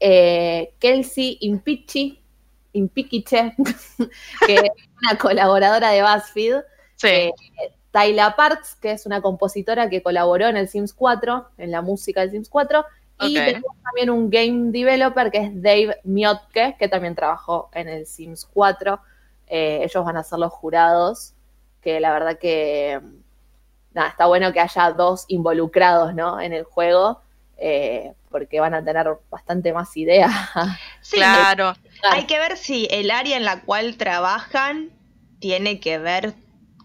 eh, 0.00 0.74
Kelsey 0.78 1.38
Impichi, 1.40 2.22
Impiquiche, 2.72 3.54
que 4.46 4.54
es 4.54 4.70
una 5.02 5.18
colaboradora 5.18 5.90
de 5.90 6.02
BuzzFeed. 6.02 6.56
Sí. 6.96 7.08
Eh, 7.08 7.32
Tyla 7.90 8.36
Parks, 8.36 8.76
que 8.76 8.92
es 8.92 9.06
una 9.06 9.22
compositora 9.22 9.88
que 9.88 10.02
colaboró 10.02 10.46
en 10.46 10.56
el 10.56 10.68
Sims 10.68 10.92
4, 10.92 11.48
en 11.56 11.70
la 11.70 11.80
música 11.80 12.20
del 12.20 12.30
Sims 12.30 12.48
4. 12.48 12.84
Y 13.20 13.34
tenemos 13.34 13.74
también 13.82 14.10
un 14.10 14.30
game 14.30 14.70
developer 14.70 15.30
que 15.30 15.38
es 15.38 15.62
Dave 15.62 15.98
Miotke, 16.04 16.76
que 16.78 16.88
también 16.88 17.16
trabajó 17.16 17.68
en 17.72 17.88
el 17.88 18.06
Sims 18.06 18.46
4. 18.52 19.00
Eh, 19.48 19.80
ellos 19.82 20.04
van 20.04 20.18
a 20.18 20.22
ser 20.22 20.38
los 20.38 20.52
jurados 20.52 21.34
que 21.82 22.00
la 22.00 22.12
verdad 22.12 22.38
que 22.38 23.00
nada, 23.92 24.08
está 24.08 24.26
bueno 24.26 24.52
que 24.52 24.60
haya 24.60 24.90
dos 24.92 25.24
involucrados 25.28 26.14
¿no? 26.14 26.40
en 26.40 26.52
el 26.52 26.64
juego, 26.64 27.20
eh, 27.56 28.12
porque 28.30 28.60
van 28.60 28.74
a 28.74 28.84
tener 28.84 29.06
bastante 29.30 29.72
más 29.72 29.96
ideas. 29.96 30.32
claro. 31.10 31.74
Hay 32.10 32.26
que 32.26 32.38
ver 32.38 32.56
si 32.56 32.86
el 32.90 33.10
área 33.10 33.36
en 33.36 33.44
la 33.44 33.62
cual 33.62 33.96
trabajan 33.96 34.90
tiene 35.40 35.80
que 35.80 35.98
ver 35.98 36.34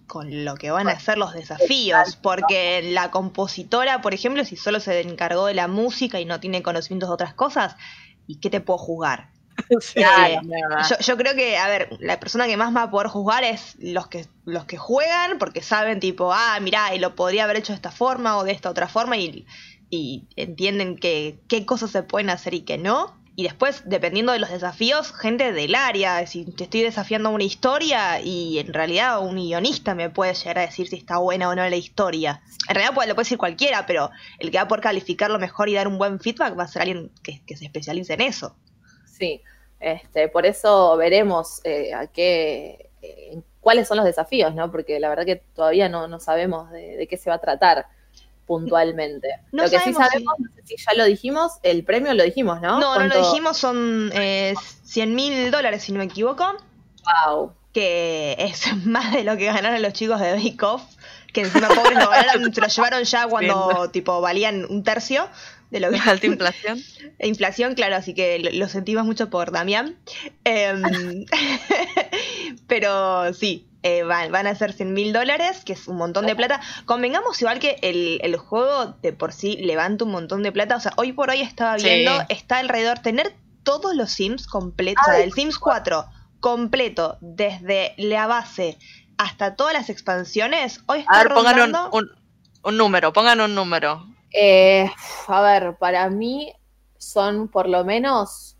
con 0.07 0.45
lo 0.45 0.55
que 0.55 0.69
van 0.69 0.89
a 0.89 0.99
ser 0.99 1.17
los 1.17 1.33
desafíos, 1.33 2.17
porque 2.17 2.81
la 2.83 3.09
compositora, 3.09 4.01
por 4.01 4.13
ejemplo, 4.13 4.45
si 4.45 4.55
solo 4.55 4.79
se 4.79 5.01
encargó 5.01 5.47
de 5.47 5.55
la 5.55 5.67
música 5.67 6.19
y 6.19 6.25
no 6.25 6.39
tiene 6.39 6.61
conocimientos 6.61 7.09
de 7.09 7.13
otras 7.15 7.33
cosas, 7.33 7.75
¿y 8.27 8.39
qué 8.39 8.49
te 8.49 8.61
puedo 8.61 8.77
jugar? 8.77 9.29
Eh, 9.95 10.39
yo, 11.05 11.17
creo 11.17 11.35
que, 11.35 11.57
a 11.57 11.67
ver, 11.67 11.89
la 11.99 12.19
persona 12.19 12.47
que 12.47 12.57
más 12.57 12.75
va 12.75 12.83
a 12.83 12.91
poder 12.91 13.07
juzgar 13.07 13.43
es 13.43 13.75
los 13.79 14.07
que, 14.07 14.25
los 14.45 14.65
que 14.65 14.77
juegan, 14.77 15.37
porque 15.37 15.61
saben, 15.61 15.99
tipo, 15.99 16.31
ah, 16.33 16.59
mirá, 16.61 16.93
y 16.95 16.99
lo 16.99 17.15
podría 17.15 17.45
haber 17.45 17.57
hecho 17.57 17.73
de 17.73 17.77
esta 17.77 17.91
forma 17.91 18.37
o 18.37 18.43
de 18.43 18.51
esta 18.51 18.69
otra 18.69 18.87
forma, 18.87 19.17
y, 19.17 19.45
entienden 20.35 20.97
que, 20.97 21.39
qué 21.47 21.65
cosas 21.65 21.91
se 21.91 22.01
pueden 22.01 22.29
hacer 22.31 22.55
y 22.55 22.61
qué 22.61 22.77
no. 22.77 23.15
Y 23.35 23.43
después, 23.43 23.83
dependiendo 23.85 24.31
de 24.31 24.39
los 24.39 24.49
desafíos, 24.49 25.11
gente 25.11 25.53
del 25.53 25.75
área, 25.75 26.25
si 26.25 26.45
te 26.45 26.65
estoy 26.65 26.81
desafiando 26.81 27.29
una 27.29 27.43
historia 27.43 28.21
y 28.21 28.59
en 28.59 28.73
realidad 28.73 29.19
un 29.21 29.35
guionista 29.35 29.95
me 29.95 30.09
puede 30.09 30.33
llegar 30.33 30.59
a 30.59 30.61
decir 30.61 30.87
si 30.87 30.95
está 30.95 31.17
buena 31.17 31.49
o 31.49 31.55
no 31.55 31.67
la 31.67 31.75
historia. 31.75 32.41
En 32.69 32.75
realidad 32.75 32.93
puede, 32.93 33.07
lo 33.07 33.15
puede 33.15 33.25
decir 33.25 33.39
cualquiera, 33.39 33.85
pero 33.87 34.11
el 34.37 34.51
que 34.51 34.57
va 34.57 34.63
a 34.63 34.67
poder 34.67 34.83
calificarlo 34.83 35.39
mejor 35.39 35.69
y 35.69 35.73
dar 35.73 35.87
un 35.87 35.97
buen 35.97 36.19
feedback 36.19 36.57
va 36.57 36.63
a 36.63 36.67
ser 36.67 36.83
alguien 36.83 37.11
que 37.23 37.57
se 37.57 37.65
especialice 37.65 38.13
en 38.13 38.21
eso. 38.21 38.55
Sí, 39.17 39.41
este, 39.79 40.27
por 40.27 40.45
eso 40.45 40.97
veremos 40.97 41.61
eh, 41.63 41.93
a 41.93 42.07
qué, 42.07 42.89
eh, 43.01 43.41
cuáles 43.59 43.87
son 43.87 43.97
los 43.97 44.05
desafíos, 44.05 44.55
¿no? 44.55 44.71
Porque 44.71 44.99
la 44.99 45.09
verdad 45.09 45.25
que 45.25 45.43
todavía 45.55 45.89
no, 45.89 46.19
sabemos 46.19 46.71
de, 46.71 47.07
qué 47.09 47.17
se 47.17 47.29
va 47.29 47.35
a 47.35 47.41
tratar 47.41 47.85
puntualmente. 48.45 49.29
lo 49.51 49.63
que 49.63 49.79
sí 49.79 49.93
sabemos, 49.93 50.33
no 50.39 50.49
sé 50.55 50.61
si 50.65 50.75
ya 50.77 50.93
lo 50.95 51.05
dijimos, 51.05 51.53
el 51.63 51.83
premio 51.83 52.13
lo 52.13 52.23
dijimos, 52.23 52.61
¿no? 52.61 52.79
No, 52.79 52.97
no 52.97 53.07
lo 53.07 53.17
dijimos, 53.17 53.57
son 53.57 54.11
eh, 54.13 54.53
100 54.83 55.15
mil 55.15 55.51
dólares, 55.51 55.83
si 55.83 55.91
no 55.91 55.99
me 55.99 56.05
equivoco. 56.05 56.45
Wow. 57.27 57.53
Que 57.71 58.35
es 58.39 58.75
más 58.85 59.13
de 59.13 59.23
lo 59.23 59.37
que 59.37 59.45
ganaron 59.45 59.81
los 59.81 59.93
chicos 59.93 60.19
de 60.19 60.33
Bake 60.33 60.63
Off 60.63 60.83
que 61.33 61.41
encima 61.41 61.67
pobres 61.67 61.97
lo 61.97 62.09
ganaron, 62.09 62.53
se 62.53 62.61
lo 62.61 62.67
llevaron 62.67 63.03
ya 63.03 63.27
cuando 63.27 63.89
tipo 63.89 64.21
valían 64.21 64.65
un 64.69 64.83
tercio 64.83 65.27
de 65.73 65.79
lo 65.81 65.89
que 65.91 65.99
Alta 65.99 66.25
inflación. 66.27 66.79
e 67.19 67.27
inflación, 67.33 67.73
claro, 67.75 67.95
así 67.97 68.13
que 68.13 68.39
lo, 68.39 68.49
lo 68.51 68.67
sentimos 68.69 69.03
mucho 69.05 69.29
por 69.29 69.51
Damián. 69.51 69.97
Em, 70.45 71.25
pero 72.67 73.33
sí, 73.33 73.67
eh, 73.83 74.03
van, 74.03 74.31
van 74.31 74.47
a 74.47 74.55
ser 74.55 74.73
100 74.73 74.93
mil 74.93 75.11
dólares, 75.13 75.63
que 75.65 75.73
es 75.73 75.87
un 75.87 75.97
montón 75.97 76.25
de 76.25 76.35
plata. 76.35 76.61
Convengamos 76.85 77.41
igual 77.41 77.59
que 77.59 77.77
el, 77.81 78.19
el 78.23 78.37
juego 78.37 78.95
de 79.01 79.13
por 79.13 79.33
sí 79.33 79.57
levanta 79.57 80.05
un 80.05 80.11
montón 80.11 80.43
de 80.43 80.51
plata. 80.51 80.77
O 80.77 80.79
sea, 80.79 80.93
hoy 80.95 81.11
por 81.11 81.29
hoy 81.29 81.41
estaba 81.41 81.77
Sí. 81.77 81.85
viendo, 81.85 82.17
está 82.29 82.59
alrededor, 82.59 82.99
tener 82.99 83.33
todos 83.63 83.95
los 83.95 84.11
Sims 84.11 84.47
completos, 84.47 85.03
o 85.07 85.11
sea, 85.11 85.23
el 85.23 85.33
Sims 85.33 85.57
4 85.57 86.05
completo, 86.39 87.17
desde 87.21 87.93
la 87.97 88.27
base 88.27 88.77
hasta 89.17 89.55
todas 89.55 89.73
las 89.73 89.89
expansiones, 89.89 90.81
hoy 90.87 90.99
está 90.99 91.13
A 91.13 91.23
ver, 91.23 91.33
pongan 91.33 91.53
un, 91.55 91.59
rondando- 91.73 91.89
un, 91.93 92.11
un 92.63 92.77
número, 92.77 93.13
pongan 93.13 93.39
un 93.41 93.55
número. 93.55 94.05
Eh, 94.33 94.91
a 95.27 95.41
ver, 95.41 95.75
para 95.79 96.09
mí 96.09 96.53
son 96.97 97.47
por 97.47 97.69
lo 97.69 97.83
menos 97.85 98.55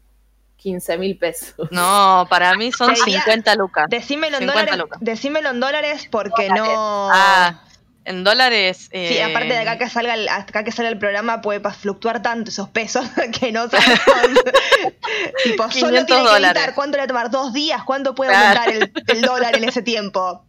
15 0.58 0.98
mil 0.98 1.18
pesos. 1.18 1.68
No, 1.72 2.26
para 2.30 2.54
mí 2.56 2.72
son 2.72 2.96
Sería- 2.96 3.20
50 3.22 3.56
lucas. 3.56 3.86
Decímelo 3.90 4.38
en 4.38 4.44
50 4.44 4.60
dólares, 4.62 4.80
lucas. 4.80 5.00
decímelo 5.02 5.50
en 5.50 5.60
dólares 5.60 6.08
porque 6.12 6.50
no... 6.50 7.10
Ah, 7.12 7.62
en 8.06 8.24
dólares. 8.26 8.90
Sí, 8.92 8.98
eh, 8.98 9.24
aparte 9.24 9.48
de 9.54 9.60
acá 9.60 9.78
que 9.78 9.90
salga 9.90 10.14
el, 10.14 10.28
hasta 10.28 10.50
acá 10.52 10.64
que 10.66 10.72
salga 10.74 10.90
el 10.92 11.00
programa 11.00 11.42
puede 11.42 11.62
fluctuar 11.72 12.22
tanto 12.22 12.50
esos 12.52 12.70
pesos 12.70 13.06
que 13.40 13.52
no 13.54 13.70
sabemos. 13.70 14.00
tipo, 15.44 15.64
solo 15.72 15.72
500 15.72 16.06
tiene 16.06 16.22
que 16.24 16.30
dólares. 16.30 16.58
editar. 16.62 16.76
¿Cuánto 16.76 16.98
le 16.98 17.02
va 17.02 17.06
a 17.06 17.08
tomar? 17.08 17.32
¿Dos 17.32 17.54
días? 17.54 17.82
¿Cuánto 17.86 18.14
puede 18.14 18.32
Claro. 18.32 18.60
aumentar 18.62 18.70
el, 18.76 18.92
el 19.08 19.22
dólar 19.22 19.56
en 19.56 19.64
ese 19.64 19.82
tiempo? 19.82 20.46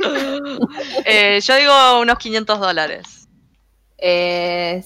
eh, 1.04 1.40
yo 1.42 1.54
digo 1.56 2.00
unos 2.00 2.18
500 2.18 2.60
dólares. 2.60 3.21
Eh, 4.04 4.82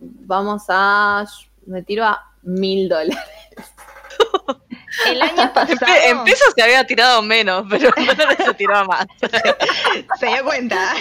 vamos 0.00 0.64
a. 0.68 1.24
Me 1.66 1.82
tiro 1.82 2.04
a 2.04 2.20
mil 2.42 2.88
dólares. 2.88 3.16
El 5.06 5.22
año 5.22 5.42
En, 5.42 5.52
pasado 5.52 5.92
en 6.04 6.24
pesos 6.24 6.52
se 6.54 6.62
había 6.62 6.84
tirado 6.86 7.22
menos, 7.22 7.64
pero 7.70 7.90
se 8.44 8.54
tiraba 8.54 8.84
más. 8.84 9.06
se 10.20 10.26
dio 10.26 10.44
cuenta. 10.44 10.92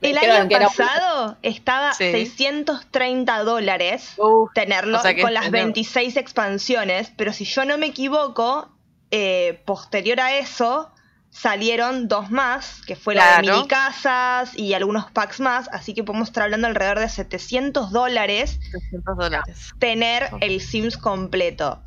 El 0.00 0.16
año 0.18 0.48
pasado 0.48 1.36
estaba 1.42 1.92
Sí. 1.94 2.12
630 2.12 3.42
dólares 3.42 4.12
Uf, 4.18 4.52
tenerlo 4.54 4.98
O 4.98 5.02
sea 5.02 5.14
que 5.14 5.22
con 5.22 5.34
las 5.34 5.46
enorme. 5.46 5.64
26 5.64 6.16
expansiones, 6.16 7.10
pero 7.16 7.32
si 7.32 7.44
yo 7.44 7.64
no 7.64 7.76
me 7.78 7.86
equivoco, 7.86 8.68
eh, 9.10 9.60
posterior 9.66 10.20
a 10.20 10.36
eso 10.36 10.92
salieron 11.40 12.08
dos 12.08 12.30
más, 12.30 12.80
que 12.86 12.96
fue 12.96 13.14
la 13.14 13.36
de 13.36 13.42
mini 13.42 13.68
casas 13.68 14.50
y 14.56 14.74
algunos 14.74 15.10
packs 15.12 15.40
más, 15.40 15.68
así 15.72 15.94
que 15.94 16.02
podemos 16.04 16.28
estar 16.28 16.42
hablando 16.44 16.66
alrededor 16.66 16.98
de 16.98 17.08
700 17.08 17.90
dólares 17.92 18.58
300 18.72 19.16
dólares. 19.16 19.70
tener 19.78 20.30
el 20.40 20.60
Sims 20.60 20.96
completo. 20.96 21.80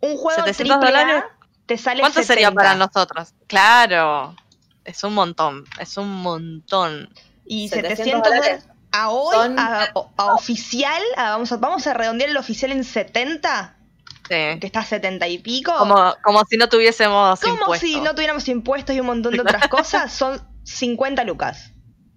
Un 0.00 0.16
juego 0.16 0.44
700 0.44 0.76
AAA 0.76 0.86
dólares. 0.86 1.24
te 1.66 1.78
sale 1.78 2.00
¿Cuánto 2.00 2.20
70. 2.22 2.34
sería 2.34 2.50
para 2.52 2.74
nosotros? 2.74 3.34
Claro, 3.46 4.34
es 4.84 5.02
un 5.04 5.14
montón, 5.14 5.64
es 5.78 5.96
un 5.96 6.08
montón. 6.22 7.08
Y 7.44 7.68
700 7.68 7.96
700 7.98 8.22
dólares 8.22 8.64
dólares 8.64 8.68
a 8.92 9.10
hoy, 9.10 9.36
son- 9.36 9.58
a, 9.58 9.84
a 10.16 10.34
oficial, 10.34 11.02
a- 11.16 11.30
vamos, 11.30 11.52
a, 11.52 11.56
vamos 11.58 11.86
a 11.86 11.92
redondear 11.94 12.30
el 12.30 12.36
oficial 12.38 12.72
en 12.72 12.82
70, 12.84 13.75
Sí. 14.28 14.58
que 14.60 14.66
está 14.66 14.80
a 14.80 14.84
70 14.84 15.26
y 15.28 15.38
pico. 15.38 15.72
Como, 15.78 16.14
como 16.22 16.44
si 16.44 16.56
no 16.56 16.68
tuviésemos 16.68 17.40
Como 17.40 17.54
impuestos. 17.54 17.88
si 17.88 18.00
no 18.00 18.14
tuviéramos 18.14 18.48
impuestos 18.48 18.94
y 18.96 19.00
un 19.00 19.06
montón 19.06 19.32
de 19.34 19.40
otras 19.40 19.68
cosas, 19.68 20.12
son 20.12 20.40
50 20.64 21.24
lucas 21.24 21.72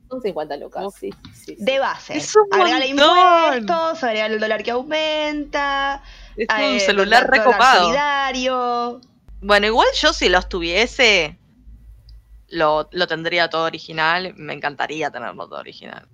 son 0.09 0.21
50 0.21 0.57
lucas. 0.57 0.83
Uf. 0.85 0.97
Sí, 0.99 1.11
sí, 1.33 1.45
sí. 1.45 1.55
de 1.59 1.77
base. 1.79 2.17
Es 2.17 2.35
un 2.35 2.47
Agregale 2.51 2.93
montón. 2.95 3.57
impuestos, 3.59 4.03
agregale 4.03 4.33
el 4.35 4.39
dólar 4.39 4.63
que 4.63 4.71
aumenta, 4.71 6.01
Es 6.35 6.47
eh, 6.57 6.73
un 6.73 6.79
celular 6.79 7.27
dólar 7.27 7.45
recopado. 7.45 7.83
solidario. 7.83 9.01
Bueno, 9.41 9.67
igual 9.67 9.87
yo 10.01 10.11
si 10.11 10.27
los 10.29 10.49
tuviese, 10.49 11.37
lo, 12.47 12.89
lo 12.91 13.07
tendría 13.07 13.49
todo 13.49 13.65
original. 13.65 14.33
Me 14.35 14.53
encantaría 14.53 15.11
tenerlo 15.11 15.47
todo 15.47 15.59
original. 15.59 16.07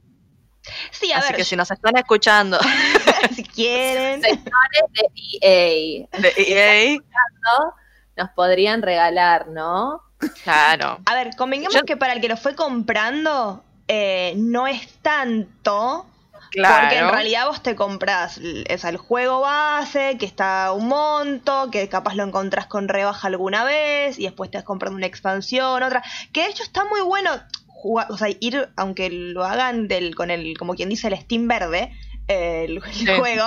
Sí, 0.92 1.12
a 1.12 1.18
Así 1.20 1.28
ver, 1.30 1.36
que 1.38 1.44
si 1.46 1.56
nos 1.56 1.70
están 1.72 1.96
escuchando 1.98 2.58
si 3.36 3.44
quieren. 3.44 4.22
Señores 4.22 4.50
de 4.94 5.10
EA, 5.42 6.20
de 6.20 6.34
EA, 6.38 6.98
¿no? 7.00 7.74
Nos 8.18 8.30
podrían 8.32 8.82
regalar, 8.82 9.48
¿no? 9.48 10.02
claro. 10.44 11.00
A 11.06 11.14
ver, 11.16 11.36
convengamos 11.36 11.74
Yo- 11.76 11.84
que 11.86 11.98
para 11.98 12.14
el 12.14 12.22
que 12.22 12.30
lo 12.30 12.38
fue 12.38 12.56
comprando, 12.56 13.64
eh, 13.88 14.34
no 14.38 14.68
es 14.68 14.88
tanto. 15.02 16.06
Claro. 16.52 16.84
Porque 16.84 16.98
en 17.00 17.10
realidad 17.10 17.48
vos 17.48 17.62
te 17.62 17.76
compras 17.76 18.40
sea, 18.78 18.90
el 18.90 18.96
juego 18.96 19.42
base, 19.42 20.18
que 20.18 20.26
está 20.26 20.68
a 20.68 20.72
un 20.72 20.88
monto, 20.88 21.70
que 21.70 21.90
capaz 21.90 22.16
lo 22.16 22.24
encontrás 22.24 22.68
con 22.68 22.88
rebaja 22.88 23.28
alguna 23.28 23.66
vez, 23.66 24.18
y 24.18 24.24
después 24.24 24.50
te 24.52 24.58
vas 24.58 24.64
comprando 24.64 24.96
una 24.96 25.06
expansión, 25.06 25.84
otra. 25.84 26.02
Que 26.32 26.44
de 26.44 26.48
hecho 26.52 26.64
está 26.64 26.86
muy 26.86 27.02
bueno 27.02 27.32
jugar, 27.78 28.08
o 28.12 28.18
sea, 28.18 28.30
ir, 28.40 28.70
aunque 28.78 29.10
lo 29.10 29.44
hagan 29.44 29.88
del, 29.88 30.16
con 30.16 30.32
el, 30.32 30.58
como 30.58 30.74
quien 30.76 30.90
dice, 30.90 31.08
el 31.10 31.18
Steam 31.18 31.48
verde, 31.48 31.92
el, 32.28 32.78
el 32.78 32.94
Sí. 32.94 33.06
juego, 33.06 33.46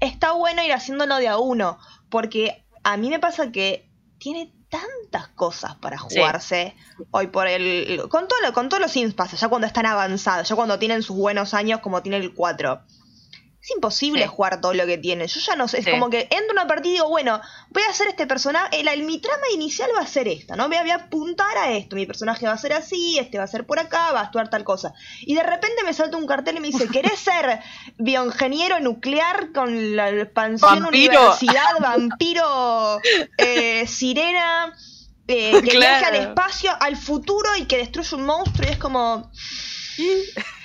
está 0.00 0.32
bueno 0.32 0.62
ir 0.64 0.72
haciéndolo 0.72 1.16
de 1.16 1.28
a 1.28 1.38
uno. 1.38 1.78
Porque 2.10 2.64
a 2.82 2.96
mí 2.96 3.10
me 3.10 3.18
pasa 3.20 3.52
que 3.52 3.88
tiene 4.18 4.52
tantas 4.68 5.28
cosas 5.34 5.76
para 5.76 5.98
Sí. 5.98 6.16
jugarse 6.16 6.74
hoy 7.12 7.28
por 7.28 7.46
el 7.46 8.00
con 8.08 8.26
todo 8.26 8.40
lo- 8.42 8.52
con 8.52 8.68
todos 8.68 8.80
los 8.80 8.90
Sims 8.90 9.14
pasa 9.14 9.36
ya 9.36 9.48
cuando 9.48 9.66
están 9.68 9.86
avanzados 9.86 10.48
ya 10.48 10.56
cuando 10.56 10.78
tienen 10.80 11.04
sus 11.04 11.16
buenos 11.16 11.54
años 11.54 11.78
como 11.80 12.02
tiene 12.02 12.16
el 12.16 12.34
4 12.34 12.80
es 13.68 13.70
imposible 13.74 14.22
Sí. 14.22 14.28
jugar 14.28 14.60
todo 14.60 14.72
lo 14.74 14.86
que 14.86 14.96
tiene 14.96 15.26
yo 15.26 15.40
ya 15.40 15.56
no 15.56 15.66
sé 15.66 15.78
es 15.80 15.84
Sí. 15.84 15.90
como 15.90 16.08
que 16.08 16.28
entro 16.30 16.50
a 16.50 16.52
una 16.52 16.66
partida 16.68 16.90
y 16.90 16.92
digo 16.94 17.08
bueno 17.08 17.40
voy 17.70 17.82
a 17.82 17.90
hacer 17.90 18.06
este 18.06 18.24
personaje 18.26 18.78
el, 18.80 19.02
mi 19.02 19.18
trama 19.18 19.42
inicial 19.52 19.90
va 19.96 20.02
a 20.02 20.06
ser 20.06 20.28
esta 20.28 20.54
no 20.54 20.68
voy 20.68 20.76
a, 20.76 20.82
voy 20.82 20.90
a 20.92 20.94
apuntar 20.96 21.58
a 21.58 21.72
esto 21.72 21.96
mi 21.96 22.06
personaje 22.06 22.46
va 22.46 22.52
a 22.52 22.58
ser 22.58 22.72
así 22.74 23.18
este 23.18 23.38
va 23.38 23.44
a 23.44 23.48
ser 23.48 23.66
por 23.66 23.80
acá 23.80 24.12
va 24.12 24.20
a 24.20 24.22
actuar 24.24 24.50
tal 24.50 24.62
cosa 24.62 24.94
y 25.20 25.34
de 25.34 25.42
repente 25.42 25.82
me 25.84 25.92
salta 25.92 26.16
un 26.16 26.26
cartel 26.28 26.56
y 26.58 26.60
me 26.60 26.68
dice 26.68 26.86
¿querés 26.92 27.18
ser 27.18 27.60
bioingeniero 27.98 28.78
nuclear 28.78 29.50
con 29.52 29.96
la 29.96 30.10
expansión 30.10 30.84
Vampiro. 30.84 31.20
universidad 31.20 31.80
vampiro 31.80 33.00
eh, 33.38 33.84
sirena 33.88 34.72
eh, 35.26 35.60
que 35.64 35.70
viaja 35.78 36.06
al 36.06 36.12
Claro. 36.14 36.28
espacio, 36.30 36.70
al 36.78 36.96
futuro 36.96 37.56
y 37.56 37.64
que 37.64 37.78
destruye 37.78 38.14
un 38.14 38.26
monstruo 38.26 38.68
y 38.68 38.70
es 38.72 38.78
como... 38.78 39.28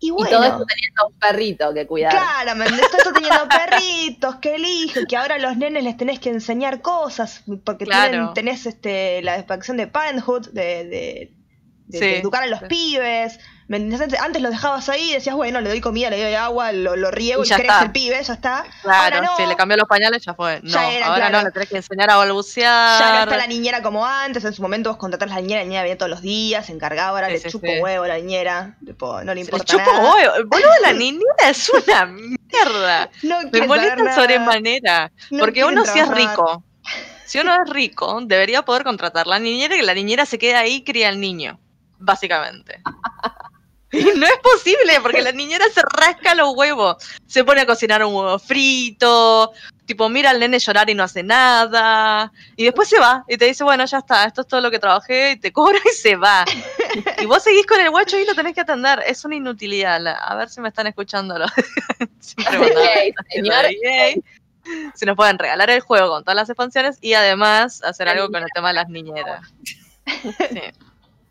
Y 0.00 0.10
bueno, 0.10 0.28
Y 0.28 0.30
todo 0.32 0.44
esto 0.44 0.64
teniendo 0.64 1.06
un 1.08 1.18
perrito 1.18 1.74
que 1.74 1.86
cuidar. 1.86 2.12
claro, 2.12 2.54
me 2.56 2.66
estoy 2.66 2.80
esto 2.98 3.12
teniendo 3.12 3.48
perritos 3.48 4.36
que 4.36 4.54
elijo, 4.54 5.00
que 5.08 5.16
ahora 5.16 5.34
a 5.34 5.38
los 5.38 5.56
nenes 5.56 5.82
les 5.82 5.96
tenés 5.96 6.20
que 6.20 6.30
enseñar 6.30 6.80
cosas, 6.82 7.42
porque 7.64 7.84
Claro. 7.84 8.10
tienen- 8.10 8.34
tenés 8.34 8.66
este, 8.66 9.22
la 9.22 9.42
facción 9.44 9.76
de 9.76 9.88
parenthood, 9.88 10.50
de, 10.50 10.62
de- 10.84 11.32
de- 11.86 11.98
Sí. 11.98 12.04
de 12.04 12.18
educar 12.18 12.42
a 12.42 12.46
los 12.46 12.60
Sí. 12.60 12.66
pibes. 12.68 13.40
Antes 13.70 14.40
los 14.40 14.50
dejabas 14.50 14.88
ahí 14.88 15.10
y 15.10 15.12
decías, 15.12 15.36
bueno, 15.36 15.60
le 15.60 15.68
doy 15.68 15.82
comida, 15.82 16.08
le 16.08 16.22
doy 16.22 16.34
agua, 16.34 16.72
lo, 16.72 16.96
lo 16.96 17.10
riego 17.10 17.44
Y 17.44 17.46
y, 17.46 17.50
crece 17.50 17.84
el 17.84 17.92
pibe, 17.92 18.22
ya 18.22 18.32
está. 18.32 18.64
Claro, 18.82 19.16
ahora 19.16 19.20
no, 19.20 19.36
si 19.36 19.44
le 19.44 19.56
cambió 19.56 19.76
los 19.76 19.86
pañales 19.86 20.24
ya 20.24 20.32
fue. 20.32 20.60
No, 20.62 20.70
Ya 20.70 20.90
era, 20.90 21.06
ahora 21.06 21.28
claro. 21.28 21.38
no, 21.38 21.44
le 21.44 21.50
tenés 21.50 21.68
que 21.68 21.76
enseñar 21.76 22.10
a 22.10 22.16
balbucear. 22.16 22.98
Ya 22.98 23.12
no 23.12 23.18
está 23.24 23.36
la 23.36 23.46
niñera 23.46 23.82
como 23.82 24.06
antes, 24.06 24.42
en 24.44 24.54
su 24.54 24.62
momento 24.62 24.88
vos 24.88 24.98
contratás 24.98 25.30
a 25.30 25.34
la 25.34 25.40
niñera, 25.42 25.60
la 25.60 25.64
niñera 25.64 25.82
venía 25.82 25.98
todos 25.98 26.10
los 26.10 26.22
días, 26.22 26.64
se 26.64 26.72
encargaba, 26.72 27.10
ahora 27.10 27.26
Sí, 27.26 27.32
le 27.34 27.40
sí, 27.40 27.50
chupo 27.50 27.66
sí. 27.66 27.80
huevo 27.80 28.04
a 28.04 28.08
la 28.08 28.16
niñera, 28.16 28.76
no 28.80 29.22
le 29.22 29.28
Se 29.28 29.34
le 29.34 29.40
importa 29.42 29.64
chupo 29.66 29.90
huevo. 29.90 30.32
Boludo, 30.46 30.70
la 30.82 30.92
niñera 30.94 31.50
es 31.50 31.68
una 31.68 32.06
mierda. 32.06 33.10
No 33.22 33.40
Me 33.52 33.66
molesta 33.66 34.14
sobremanera. 34.14 35.12
No 35.30 35.40
porque 35.40 35.64
uno 35.64 35.84
si 35.84 35.98
es 35.98 36.08
rico. 36.08 36.64
Si 37.26 37.38
uno 37.38 37.54
es 37.62 37.70
rico, 37.70 38.20
debería 38.24 38.62
poder 38.64 38.84
contratar 38.84 39.26
la 39.26 39.38
niñera 39.38 39.74
y 39.74 39.80
que 39.80 39.84
la 39.84 39.92
niñera 39.92 40.24
se 40.24 40.38
quede 40.38 40.54
ahí 40.54 40.76
y 40.76 40.84
cría 40.84 41.10
al 41.10 41.20
niño. 41.20 41.60
Básicamente. 41.98 42.80
No 44.18 44.26
es 44.26 44.38
posible, 44.42 45.00
porque 45.02 45.22
la 45.22 45.32
niñera 45.32 45.64
se 45.72 45.80
rasca 45.82 46.34
los 46.34 46.54
huevos. 46.56 46.96
Se 47.26 47.44
pone 47.44 47.60
a 47.62 47.66
cocinar 47.66 48.04
un 48.04 48.14
huevo 48.14 48.38
frito. 48.38 49.52
Tipo, 49.86 50.08
mira 50.10 50.30
al 50.30 50.40
nene 50.40 50.58
llorar 50.58 50.90
y 50.90 50.94
no 50.94 51.02
hace 51.04 51.22
nada. 51.22 52.30
Y 52.56 52.64
después 52.64 52.88
se 52.88 52.98
va 53.00 53.24
y 53.28 53.38
te 53.38 53.46
dice, 53.46 53.64
bueno, 53.64 53.84
ya 53.86 53.98
está, 53.98 54.24
esto 54.24 54.42
es 54.42 54.46
todo 54.46 54.60
lo 54.60 54.70
que 54.70 54.78
trabajé. 54.78 55.32
Y 55.32 55.36
te 55.36 55.52
cobra 55.52 55.78
y 55.84 55.94
se 55.94 56.16
va. 56.16 56.44
Y 57.18 57.26
vos 57.26 57.42
seguís 57.42 57.66
con 57.66 57.80
el 57.80 57.90
guacho 57.90 58.18
y 58.18 58.26
lo 58.26 58.34
tenés 58.34 58.54
que 58.54 58.60
atender. 58.60 59.02
Es 59.06 59.24
una 59.24 59.36
inutilidad. 59.36 60.06
A 60.06 60.34
ver 60.34 60.48
si 60.50 60.60
me 60.60 60.68
están 60.68 60.86
escuchando. 60.86 61.38
los- 61.38 61.50
Siempre 62.20 63.14
señor. 63.30 63.64
Si 64.94 65.06
nos 65.06 65.16
pueden 65.16 65.38
regalar 65.38 65.70
el 65.70 65.80
juego 65.80 66.10
con 66.10 66.24
todas 66.24 66.36
las 66.36 66.50
expansiones 66.50 66.98
y 67.00 67.14
además 67.14 67.82
hacer 67.82 68.08
algo 68.08 68.26
con 68.30 68.42
el 68.42 68.48
tema 68.54 68.68
de 68.68 68.74
las 68.74 68.88
niñeras. 68.90 69.40
Sí. 70.06 70.60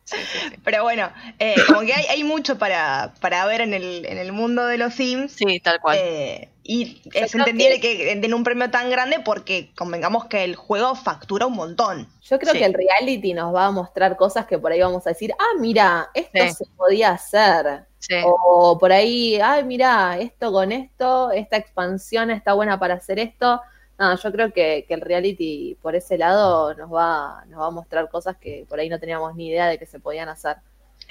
Sí, 0.07 0.15
sí, 0.31 0.39
sí. 0.49 0.55
Pero 0.63 0.83
bueno, 0.83 1.11
eh, 1.37 1.55
como 1.67 1.81
que 1.81 1.93
hay, 1.93 2.05
hay 2.05 2.23
mucho 2.23 2.57
para, 2.57 3.13
para 3.19 3.45
ver 3.45 3.59
en 3.59 3.73
el, 3.73 4.05
en 4.05 4.17
el 4.17 4.31
mundo 4.31 4.65
de 4.65 4.77
los 4.77 4.93
Sims. 4.93 5.33
Sí, 5.33 5.59
tal 5.59 5.81
cual. 5.81 5.97
eh, 5.99 6.49
Y 6.63 7.01
es 7.13 7.35
entendible 7.35 7.81
que... 7.81 8.15
den 8.15 8.33
un 8.33 8.43
premio 8.43 8.71
tan 8.71 8.89
grande 8.89 9.19
porque 9.19 9.73
convengamos 9.75 10.25
que 10.25 10.45
el 10.45 10.55
juego 10.55 10.95
factura 10.95 11.45
un 11.45 11.53
montón. 11.55 12.07
Yo 12.21 12.39
creo 12.39 12.53
que 12.53 12.65
el 12.65 12.73
reality 12.73 13.33
nos 13.33 13.53
va 13.53 13.65
a 13.65 13.71
mostrar 13.71 14.15
cosas 14.15 14.45
que 14.45 14.57
por 14.57 14.71
ahí 14.71 14.79
vamos 14.79 15.05
a 15.07 15.09
decir, 15.09 15.33
ah, 15.37 15.59
mira, 15.59 16.09
esto 16.13 16.47
se 16.47 16.65
podía 16.77 17.11
hacer. 17.11 17.85
O 18.25 18.77
por 18.79 18.93
ahí, 18.93 19.39
ay, 19.41 19.65
mira, 19.65 20.17
esto 20.19 20.51
con 20.53 20.71
esto, 20.71 21.31
esta 21.31 21.57
expansión 21.57 22.31
está 22.31 22.53
buena 22.53 22.79
para 22.79 22.93
hacer 22.93 23.19
esto. 23.19 23.61
No, 23.99 24.15
yo 24.15 24.31
creo 24.31 24.53
que, 24.53 24.85
que, 24.87 24.93
el 24.93 25.01
reality 25.01 25.75
por 25.81 25.95
ese 25.95 26.17
lado 26.17 26.73
nos 26.75 26.93
va, 26.93 27.43
nos 27.47 27.61
va 27.61 27.67
a 27.67 27.71
mostrar 27.71 28.09
cosas 28.09 28.37
que 28.37 28.65
por 28.69 28.79
ahí 28.79 28.89
no 28.89 28.99
teníamos 28.99 29.35
ni 29.35 29.49
idea 29.49 29.67
de 29.67 29.79
que 29.79 29.87
se 29.87 29.99
podían 29.99 30.29
hacer. 30.29 30.57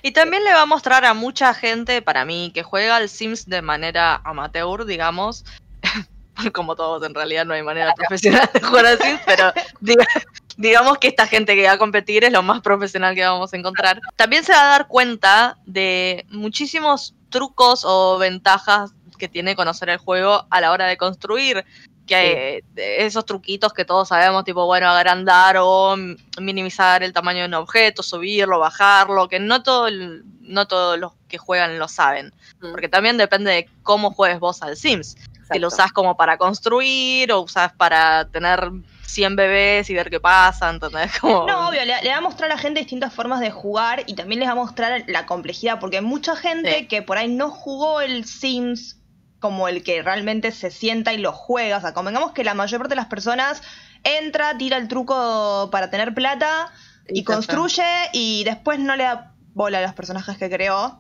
Y 0.03 0.13
también 0.13 0.45
le 0.45 0.53
va 0.53 0.63
a 0.63 0.67
mostrar 0.67 1.05
a 1.05 1.15
mucha 1.15 1.53
gente, 1.55 2.03
para 2.03 2.25
mí, 2.25 2.53
que 2.55 2.63
juega 2.63 2.97
al 2.97 3.09
Sims 3.09 3.47
de 3.47 3.63
manera 3.63 4.21
amateur, 4.25 4.85
digamos. 4.85 5.45
Como 6.53 6.77
todos, 6.77 7.05
en 7.05 7.15
realidad 7.15 7.47
no 7.47 7.55
hay 7.55 7.63
manera 7.63 7.93
profesional 7.95 8.49
de 8.53 8.61
jugar 8.61 8.87
al 8.87 8.99
Sims, 8.99 9.21
pero 9.25 9.53
digamos 10.57 10.99
que 10.99 11.09
esta 11.09 11.27
gente 11.27 11.57
que 11.57 11.65
va 11.65 11.73
a 11.73 11.79
competir 11.79 12.25
es 12.25 12.33
lo 12.33 12.43
más 12.43 12.61
profesional 12.61 13.15
que 13.15 13.25
vamos 13.25 13.53
a 13.53 13.57
encontrar. 13.57 14.01
También 14.17 14.45
se 14.45 14.53
va 14.53 14.61
a 14.61 14.79
dar 14.79 14.87
cuenta 14.87 15.59
de 15.65 16.27
muchísimos 16.29 17.15
trucos 17.31 17.85
o 17.85 18.19
ventajas 18.19 18.93
que 19.19 19.29
tiene 19.29 19.57
conocer 19.57 19.89
el 19.89 19.99
juego 19.99 20.47
a 20.51 20.61
la 20.61 20.73
hora 20.73 20.87
de 20.87 20.99
construir 20.99 21.65
que 22.07 22.65
esos 22.77 23.27
truquitos 23.27 23.73
que 23.73 23.85
todos 23.85 24.09
sabemos, 24.09 24.45
tipo, 24.45 24.65
bueno, 24.67 24.89
agrandar 24.89 25.57
o 25.59 25.97
minimizar 26.41 27.03
el 27.03 27.13
tamaño 27.13 27.41
de 27.41 27.47
un 27.47 27.55
objeto, 27.55 28.03
subirlo, 28.03 28.59
bajarlo, 28.59 29.29
que 29.29 29.41
no 29.41 29.63
todo 29.63 29.89
no 30.41 30.67
todos 30.69 30.99
los 30.99 31.13
que 31.29 31.39
juegan 31.39 31.79
lo 31.79 31.89
saben, 31.89 32.33
mm. 32.61 32.71
porque 32.71 32.89
también 32.89 33.17
depende 33.17 33.51
de 33.51 33.69
cómo 33.83 34.13
juegues 34.13 34.39
vos 34.39 34.63
al 34.63 34.77
Sims. 34.77 35.17
Si 35.53 35.59
lo 35.61 35.69
usás 35.69 35.93
como 35.93 36.17
para 36.17 36.39
construir 36.39 37.31
o 37.31 37.43
usás 37.43 37.73
para 37.73 38.29
tener 38.29 38.69
100 39.03 39.37
bebés 39.37 39.91
y 39.91 39.95
ver 39.95 40.11
qué 40.11 40.19
pasa, 40.21 40.69
¿entendés? 40.71 41.19
Como... 41.21 41.47
No, 41.47 41.69
obvio, 41.69 41.85
le, 41.85 42.09
va 42.09 42.17
a 42.17 42.21
mostrar 42.21 42.51
a 42.51 42.55
la 42.55 42.61
gente 42.61 42.81
distintas 42.81 43.15
formas 43.15 43.41
de 43.41 43.51
jugar 43.51 44.03
y 44.07 44.15
también 44.15 44.41
les 44.41 44.49
va 44.49 44.53
a 44.53 44.57
mostrar 44.57 45.05
la 45.07 45.25
complejidad, 45.27 45.79
porque 45.79 45.99
hay 45.99 46.05
mucha 46.05 46.35
gente 46.35 46.89
que 46.89 47.03
por 47.03 47.17
ahí 47.17 47.29
no 47.29 47.51
jugó 47.51 48.01
el 48.01 48.25
Sims 48.25 48.97
como 49.47 49.69
el 49.69 49.85
que 49.85 50.03
realmente 50.03 50.51
se 50.51 50.73
sienta 50.73 51.13
y 51.13 51.19
lo 51.19 51.31
juega. 51.31 51.77
O 51.77 51.81
sea, 51.81 51.95
convengamos 51.95 52.33
que 52.33 52.43
la 52.43 52.55
mayor 52.55 52.81
parte 52.81 52.95
de 52.95 52.97
las 52.97 53.07
personas 53.07 53.63
entra, 54.03 54.59
tira 54.59 54.77
el 54.77 54.89
truco 54.89 55.69
para 55.71 55.89
tener 55.89 56.15
plata 56.15 56.73
y 57.09 57.23
construye 57.23 57.85
y 58.13 58.43
después 58.43 58.81
no 58.81 58.97
le 58.97 59.05
da 59.05 59.35
bola 59.55 59.79
a 59.79 59.83
los 59.83 59.95
personajes 59.95 60.37
que 60.37 60.51
creó. 60.51 60.99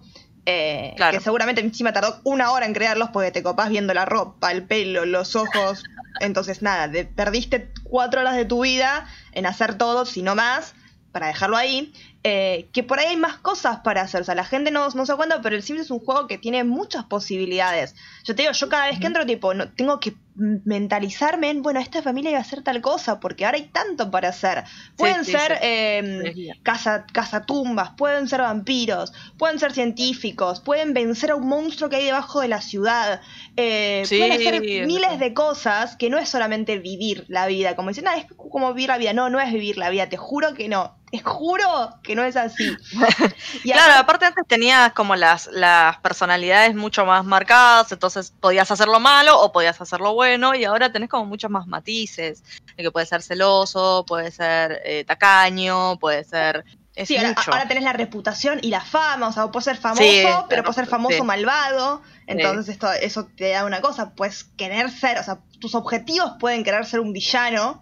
Eh, 0.48 0.94
que 1.10 1.18
seguramente 1.18 1.60
encima 1.60 1.92
tardó 1.92 2.20
una 2.22 2.52
hora 2.52 2.66
en 2.66 2.72
crearlos 2.72 3.10
porque 3.10 3.32
te 3.32 3.42
copás 3.42 3.68
viendo 3.68 3.92
la 3.94 4.04
ropa, 4.04 4.52
el 4.52 4.62
pelo, 4.62 5.04
los 5.06 5.34
ojos. 5.34 5.82
Entonces, 6.20 6.62
nada, 6.62 6.88
perdiste 7.16 7.72
cuatro 7.82 8.20
horas 8.20 8.36
de 8.36 8.44
tu 8.44 8.62
vida 8.62 9.08
en 9.32 9.46
hacer 9.46 9.76
todo, 9.76 10.06
si 10.06 10.22
no 10.22 10.36
más, 10.36 10.76
para 11.10 11.26
dejarlo 11.26 11.56
ahí. 11.56 11.92
Eh, 12.28 12.66
que 12.72 12.82
por 12.82 12.98
ahí 12.98 13.06
hay 13.06 13.16
más 13.16 13.36
cosas 13.36 13.78
para 13.84 14.00
hacer. 14.00 14.20
O 14.20 14.24
sea, 14.24 14.34
la 14.34 14.42
gente 14.42 14.72
no, 14.72 14.88
no 14.88 15.06
se 15.06 15.14
cuenta, 15.14 15.40
pero 15.42 15.54
el 15.54 15.62
Sims 15.62 15.82
es 15.82 15.90
un 15.92 16.00
juego 16.00 16.26
que 16.26 16.38
tiene 16.38 16.64
muchas 16.64 17.04
posibilidades. 17.04 17.94
Yo 18.24 18.34
te 18.34 18.42
digo, 18.42 18.52
yo 18.52 18.68
cada 18.68 18.86
vez 18.88 18.98
que 18.98 19.06
entro, 19.06 19.24
tipo, 19.24 19.54
no, 19.54 19.68
tengo 19.68 20.00
que 20.00 20.16
mentalizarme 20.34 21.50
en, 21.50 21.62
bueno, 21.62 21.78
esta 21.78 22.02
familia 22.02 22.30
iba 22.32 22.40
a 22.40 22.42
hacer 22.42 22.62
tal 22.62 22.80
cosa, 22.80 23.20
porque 23.20 23.46
ahora 23.46 23.58
hay 23.58 23.66
tanto 23.66 24.10
para 24.10 24.30
hacer. 24.30 24.64
Pueden 24.96 25.24
ser 25.24 25.56
eh, 25.62 26.50
casa, 26.64 27.06
cazatumbas, 27.12 27.90
pueden 27.96 28.26
ser 28.26 28.40
vampiros, 28.40 29.12
pueden 29.38 29.60
ser 29.60 29.72
científicos, 29.72 30.58
pueden 30.58 30.94
vencer 30.94 31.30
a 31.30 31.36
un 31.36 31.46
monstruo 31.46 31.88
que 31.88 31.96
hay 31.96 32.06
debajo 32.06 32.40
de 32.40 32.48
la 32.48 32.60
ciudad. 32.60 33.20
Eh, 33.56 34.02
pueden 34.08 34.32
hacer 34.32 34.60
miles 34.62 35.20
de 35.20 35.32
cosas 35.32 35.94
que 35.94 36.10
no 36.10 36.18
es 36.18 36.28
solamente 36.28 36.76
vivir 36.80 37.24
la 37.28 37.46
vida, 37.46 37.76
como 37.76 37.90
dicen, 37.90 38.08
ah, 38.08 38.16
es 38.16 38.26
como 38.36 38.74
vivir 38.74 38.88
la 38.88 38.98
vida. 38.98 39.12
No, 39.12 39.30
no 39.30 39.38
es 39.38 39.52
vivir 39.52 39.78
la 39.78 39.90
vida, 39.90 40.08
te 40.08 40.16
juro 40.16 40.54
que 40.54 40.68
no 40.68 40.96
te 41.16 41.22
juro 41.22 41.98
que 42.02 42.14
no 42.14 42.24
es 42.24 42.36
así. 42.36 42.76
claro, 43.62 44.00
aparte 44.00 44.26
antes 44.26 44.44
tenías 44.46 44.92
como 44.92 45.16
las, 45.16 45.48
las 45.52 45.98
personalidades 45.98 46.74
mucho 46.74 47.06
más 47.06 47.24
marcadas, 47.24 47.90
entonces 47.92 48.32
podías 48.40 48.70
hacerlo 48.70 49.00
malo 49.00 49.40
o 49.40 49.52
podías 49.52 49.80
hacerlo 49.80 50.14
bueno, 50.14 50.54
y 50.54 50.64
ahora 50.64 50.92
tenés 50.92 51.08
como 51.08 51.26
muchos 51.26 51.50
más 51.50 51.66
matices, 51.66 52.42
que 52.76 52.90
puede 52.90 53.06
ser 53.06 53.22
celoso, 53.22 54.04
puede 54.06 54.30
ser 54.30 54.82
eh, 54.84 55.04
tacaño, 55.04 55.98
puede 55.98 56.24
ser... 56.24 56.64
sí, 57.04 57.16
ahora, 57.16 57.66
tenés 57.68 57.84
la 57.84 57.92
reputación 57.92 58.58
y 58.62 58.68
la 58.68 58.80
fama, 58.80 59.28
o 59.28 59.32
sea, 59.32 59.50
puedes 59.50 59.64
ser 59.64 59.76
famoso, 59.76 60.46
pero 60.48 60.62
puedes 60.62 60.76
ser 60.76 60.86
famoso 60.86 61.24
malvado, 61.24 62.02
entonces 62.26 62.68
esto, 62.68 62.92
eso 62.92 63.26
te 63.36 63.50
da 63.50 63.64
una 63.64 63.80
cosa, 63.80 64.10
puedes 64.10 64.44
querer 64.56 64.90
ser, 64.90 65.18
o 65.18 65.22
sea, 65.22 65.38
tus 65.60 65.74
objetivos 65.74 66.32
pueden 66.38 66.64
querer 66.64 66.84
ser 66.84 67.00
un 67.00 67.12
villano, 67.12 67.80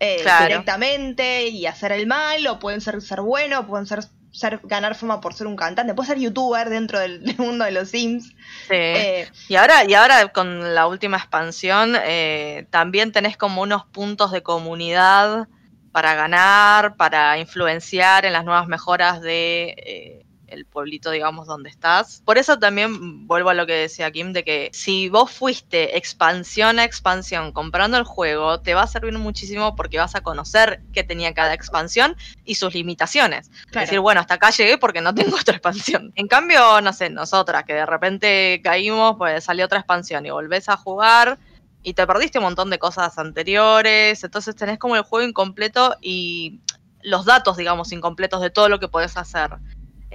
eh, 0.00 0.24
directamente 0.42 1.48
y 1.48 1.66
hacer 1.66 1.92
el 1.92 2.06
mal, 2.06 2.46
o 2.46 2.58
pueden 2.58 2.80
ser 2.80 3.00
ser 3.00 3.22
bueno, 3.22 3.66
pueden 3.66 3.86
ser, 3.86 4.04
ser 4.30 4.60
ganar 4.64 4.94
fama 4.94 5.20
por 5.20 5.32
ser 5.32 5.46
un 5.46 5.56
cantante, 5.56 5.94
puede 5.94 6.08
ser 6.08 6.18
youtuber 6.18 6.68
dentro 6.68 6.98
del, 6.98 7.22
mundo 7.38 7.64
de 7.64 7.70
los 7.70 7.90
Sims. 7.90 8.34
Eh, 8.68 9.28
y 9.48 9.54
ahora, 9.56 9.84
y 9.84 9.94
ahora 9.94 10.28
con 10.28 10.74
la 10.74 10.86
última 10.86 11.16
expansión, 11.16 11.96
eh, 12.04 12.66
también 12.70 13.12
tenés 13.12 13.36
como 13.36 13.62
unos 13.62 13.86
puntos 13.86 14.32
de 14.32 14.42
comunidad 14.42 15.48
para 15.92 16.14
ganar, 16.14 16.96
para 16.96 17.38
influenciar 17.38 18.26
en 18.26 18.34
las 18.34 18.44
nuevas 18.44 18.68
mejoras 18.68 19.22
de 19.22 20.25
el 20.48 20.66
pueblito, 20.66 21.10
digamos, 21.10 21.46
donde 21.46 21.70
estás. 21.70 22.22
Por 22.24 22.38
eso 22.38 22.58
también 22.58 23.26
vuelvo 23.26 23.50
a 23.50 23.54
lo 23.54 23.66
que 23.66 23.74
decía 23.74 24.10
Kim, 24.10 24.32
de 24.32 24.44
que 24.44 24.70
si 24.72 25.08
vos 25.08 25.30
fuiste 25.30 25.96
expansión 25.96 26.78
a 26.78 26.84
expansión 26.84 27.52
comprando 27.52 27.98
el 27.98 28.04
juego, 28.04 28.60
te 28.60 28.74
va 28.74 28.82
a 28.82 28.86
servir 28.86 29.16
muchísimo 29.18 29.76
porque 29.76 29.98
vas 29.98 30.14
a 30.14 30.22
conocer 30.22 30.82
qué 30.92 31.04
tenía 31.04 31.34
cada 31.34 31.54
expansión 31.54 32.16
y 32.44 32.56
sus 32.56 32.74
limitaciones. 32.74 33.50
Es 33.68 33.72
decir, 33.72 34.00
bueno, 34.00 34.20
hasta 34.20 34.34
acá 34.34 34.50
llegué 34.50 34.78
porque 34.78 35.00
no 35.00 35.14
tengo 35.14 35.36
otra 35.36 35.56
expansión. 35.56 36.12
En 36.14 36.28
cambio, 36.28 36.80
no 36.80 36.92
sé, 36.92 37.10
nosotras 37.10 37.64
que 37.64 37.74
de 37.74 37.86
repente 37.86 38.60
caímos, 38.62 39.16
pues 39.18 39.44
salió 39.44 39.64
otra 39.66 39.78
expansión 39.78 40.26
y 40.26 40.30
volvés 40.30 40.68
a 40.68 40.76
jugar 40.76 41.38
y 41.82 41.94
te 41.94 42.04
perdiste 42.04 42.38
un 42.38 42.44
montón 42.44 42.68
de 42.68 42.80
cosas 42.80 43.16
anteriores, 43.16 44.24
entonces 44.24 44.56
tenés 44.56 44.76
como 44.76 44.96
el 44.96 45.02
juego 45.02 45.24
incompleto 45.24 45.96
y 46.00 46.60
los 47.02 47.24
datos, 47.24 47.56
digamos, 47.56 47.92
incompletos 47.92 48.42
de 48.42 48.50
todo 48.50 48.68
lo 48.68 48.80
que 48.80 48.88
podés 48.88 49.16
hacer. 49.16 49.50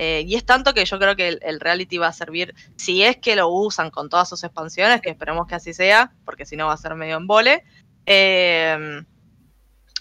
Eh, 0.03 0.23
y 0.25 0.33
es 0.33 0.43
tanto 0.47 0.73
que 0.73 0.83
yo 0.83 0.97
creo 0.97 1.15
que 1.15 1.37
el, 1.39 1.59
reality 1.59 1.99
va 1.99 2.07
a 2.07 2.11
servir, 2.11 2.55
si 2.75 3.03
es 3.03 3.17
que 3.17 3.35
lo 3.35 3.49
usan 3.49 3.91
con 3.91 4.09
todas 4.09 4.27
sus 4.27 4.43
expansiones, 4.43 4.99
que 4.99 5.11
esperemos 5.11 5.45
que 5.45 5.53
así 5.53 5.75
sea, 5.75 6.11
porque 6.25 6.43
si 6.43 6.55
no 6.57 6.65
va 6.65 6.73
a 6.73 6.77
ser 6.77 6.95
medio 6.95 7.17
en 7.17 7.27
vole, 7.27 7.63
eh, 8.07 9.03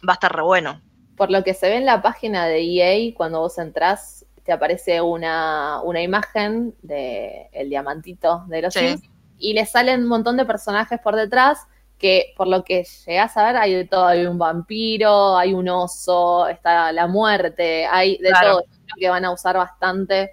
va 0.08 0.12
a 0.12 0.14
estar 0.14 0.34
re 0.34 0.42
bueno. 0.42 0.80
Por 1.18 1.30
lo 1.30 1.44
que 1.44 1.52
se 1.52 1.68
ve 1.68 1.76
en 1.76 1.84
la 1.84 2.00
página 2.00 2.46
de 2.46 2.62
EA, 2.62 3.14
cuando 3.14 3.40
vos 3.40 3.58
entrás, 3.58 4.24
te 4.42 4.52
aparece 4.52 5.02
una, 5.02 5.82
imagen 6.02 6.74
del 6.80 7.48
el 7.52 7.68
diamantito 7.68 8.44
de 8.48 8.62
los 8.62 8.72
Sims 8.72 9.02
y 9.38 9.52
le 9.52 9.66
salen 9.66 10.04
un 10.04 10.08
montón 10.08 10.38
de 10.38 10.46
personajes 10.46 10.98
por 10.98 11.14
detrás 11.14 11.66
que 11.98 12.32
por 12.38 12.48
lo 12.48 12.64
que 12.64 12.86
llegás 13.06 13.36
a 13.36 13.44
ver 13.44 13.56
hay 13.58 13.74
de 13.74 13.84
todo, 13.84 14.06
hay 14.06 14.24
un 14.24 14.38
vampiro, 14.38 15.36
hay 15.36 15.52
un 15.52 15.68
oso, 15.68 16.48
está 16.48 16.90
la 16.90 17.06
muerte, 17.06 17.84
hay 17.84 18.16
de 18.16 18.30
todo 18.30 18.64
que 18.98 19.08
van 19.08 19.24
a 19.24 19.32
usar 19.32 19.56
bastante 19.56 20.32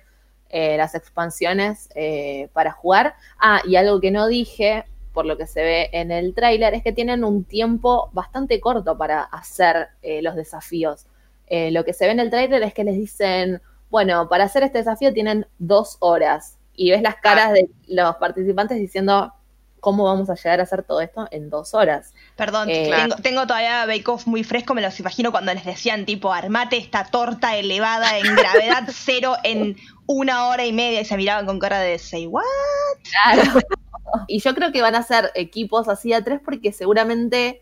eh, 0.49 0.77
las 0.77 0.95
expansiones 0.95 1.89
eh, 1.95 2.49
para 2.53 2.71
jugar. 2.71 3.15
Ah, 3.39 3.61
y 3.67 3.75
algo 3.75 3.99
que 3.99 4.11
no 4.11 4.27
dije, 4.27 4.85
por 5.13 5.25
lo 5.25 5.37
que 5.37 5.45
se 5.45 5.61
ve 5.61 5.89
en 5.91 6.11
el 6.11 6.33
tráiler, 6.33 6.73
es 6.73 6.83
que 6.83 6.93
tienen 6.93 7.23
un 7.23 7.43
tiempo 7.43 8.09
bastante 8.13 8.59
corto 8.61 8.97
para 8.97 9.23
hacer 9.23 9.89
eh, 10.01 10.21
los 10.21 10.35
desafíos. 10.35 11.05
lo 11.49 11.83
que 11.85 11.93
se 11.93 12.05
ve 12.05 12.11
en 12.11 12.19
el 12.19 12.29
tráiler 12.29 12.63
es 12.63 12.73
que 12.73 12.83
les 12.83 12.95
dicen, 12.95 13.61
bueno, 13.89 14.27
para 14.29 14.45
hacer 14.45 14.63
este 14.63 14.79
desafío 14.79 15.13
tienen 15.13 15.47
dos 15.59 15.97
horas. 15.99 16.57
Y 16.75 16.91
ves 16.91 17.01
las 17.01 17.15
caras 17.15 17.53
de 17.53 17.69
los 17.87 18.15
participantes 18.17 18.77
diciendo, 18.77 19.33
¿cómo 19.79 20.05
vamos 20.05 20.29
a 20.29 20.35
llegar 20.35 20.59
a 20.59 20.63
hacer 20.63 20.83
todo 20.83 21.01
esto 21.01 21.27
en 21.31 21.49
dos 21.49 21.73
horas? 21.73 22.13
Perdón, 22.35 22.69
eh, 22.69 22.91
tengo, 23.21 23.47
todavía 23.47 23.85
Bake 23.85 24.07
Off 24.07 24.27
muy 24.27 24.43
fresco, 24.43 24.73
me 24.73 24.81
los 24.81 24.99
imagino 24.99 25.31
cuando 25.31 25.53
les 25.53 25.65
decían 25.65 26.05
tipo, 26.05 26.33
armate 26.33 26.77
esta 26.77 27.05
torta 27.05 27.55
elevada 27.55 28.17
en 28.17 28.35
gravedad 28.35 28.83
cero 28.93 29.35
en 29.43 29.77
una 30.05 30.47
hora 30.47 30.65
y 30.65 30.73
media 30.73 31.01
y 31.01 31.05
se 31.05 31.17
miraban 31.17 31.45
con 31.45 31.59
cara 31.59 31.79
de 31.79 31.99
say 31.99 32.27
what? 32.27 32.43
Claro. 33.03 33.59
y 34.27 34.39
yo 34.39 34.55
creo 34.55 34.71
que 34.71 34.81
van 34.81 34.95
a 34.95 35.03
ser 35.03 35.31
equipos 35.35 35.87
así 35.87 36.13
a 36.13 36.23
tres 36.23 36.39
porque 36.43 36.71
seguramente 36.71 37.61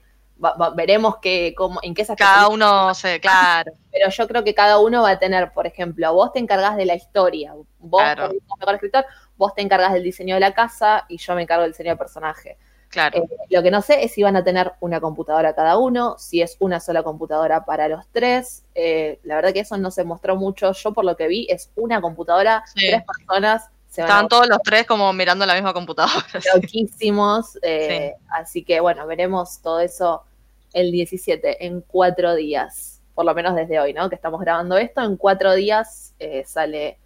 veremos 0.76 1.18
que, 1.18 1.56
en 1.82 1.94
qué 1.94 2.06
se 2.06 2.16
Cada 2.16 2.50
uno, 2.50 2.94
se, 2.94 3.20
claro. 3.20 3.72
Pero 3.92 4.10
yo 4.10 4.28
creo 4.28 4.44
que 4.44 4.54
cada 4.54 4.80
uno 4.80 5.04
va 5.04 5.12
a 5.12 5.20
tener, 5.20 5.54
por 5.54 5.66
ejemplo, 5.68 6.14
vos 6.14 6.34
te 6.34 6.40
encargás 6.40 6.76
de 6.76 6.86
la 6.86 6.96
historia, 6.96 7.54
vos 7.80 8.02
claro. 8.02 8.32
mejor 8.60 8.76
escritor, 8.76 9.06
vos 9.38 9.54
te 9.54 9.62
encargas 9.62 9.94
del 9.94 10.04
diseño 10.04 10.36
de 10.36 10.42
la 10.42 10.54
casa 10.54 11.06
y 11.10 11.18
yo 11.18 11.36
me 11.36 11.44
encargo 11.44 11.64
del 11.64 11.72
diseño 11.72 11.90
del 11.92 11.98
personaje. 11.98 12.58
Claro. 12.90 13.24
Eh, 13.24 13.28
lo 13.50 13.62
que 13.62 13.72
no 13.72 13.82
sé 13.82 14.06
es 14.06 14.14
si 14.14 14.24
van 14.24 14.38
a 14.38 14.44
tener 14.44 14.72
una 14.80 15.02
computadora 15.02 15.54
cada 15.54 15.78
uno, 15.78 16.16
si 16.18 16.42
es 16.42 16.56
una 16.60 16.80
sola 16.80 17.04
computadora 17.04 17.66
para 17.66 17.90
los 17.90 18.08
tres. 18.12 18.64
Eh, 18.74 19.20
la 19.24 19.36
verdad 19.36 19.52
que 19.52 19.60
eso 19.62 19.78
no 19.78 19.92
se 19.92 20.06
mostró 20.06 20.38
mucho. 20.38 20.72
Yo 20.72 20.94
por 20.94 21.04
lo 21.04 21.18
que 21.18 21.28
vi 21.28 21.48
es 21.50 21.72
una 21.76 22.00
computadora, 22.00 22.64
tres 22.74 23.04
personas 23.04 23.70
se 23.90 24.02
van 24.02 24.10
a 24.10 24.14
Estaban 24.14 24.28
todos 24.30 24.48
los 24.48 24.60
tres 24.64 24.86
como 24.86 25.12
mirando 25.12 25.46
la 25.46 25.56
misma 25.56 25.74
computadora. 25.74 26.26
loquísimos. 26.56 27.58
eh, 27.62 28.14
Así 28.30 28.64
que 28.64 28.80
bueno, 28.80 29.06
veremos 29.08 29.62
todo 29.62 29.82
eso 29.82 30.24
el 30.72 30.92
17, 30.92 31.66
en 31.66 31.82
cuatro 31.82 32.34
días. 32.34 33.02
Por 33.14 33.26
lo 33.26 33.34
menos 33.34 33.56
desde 33.56 33.80
hoy, 33.80 33.94
¿no? 33.94 34.10
Que 34.10 34.16
estamos 34.16 34.40
grabando 34.40 34.78
esto. 34.78 35.02
En 35.02 35.18
cuatro 35.18 35.54
días 35.54 36.14
sale 36.46 36.98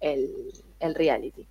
el, 0.00 0.52
el 0.80 0.94
reality. 0.94 1.46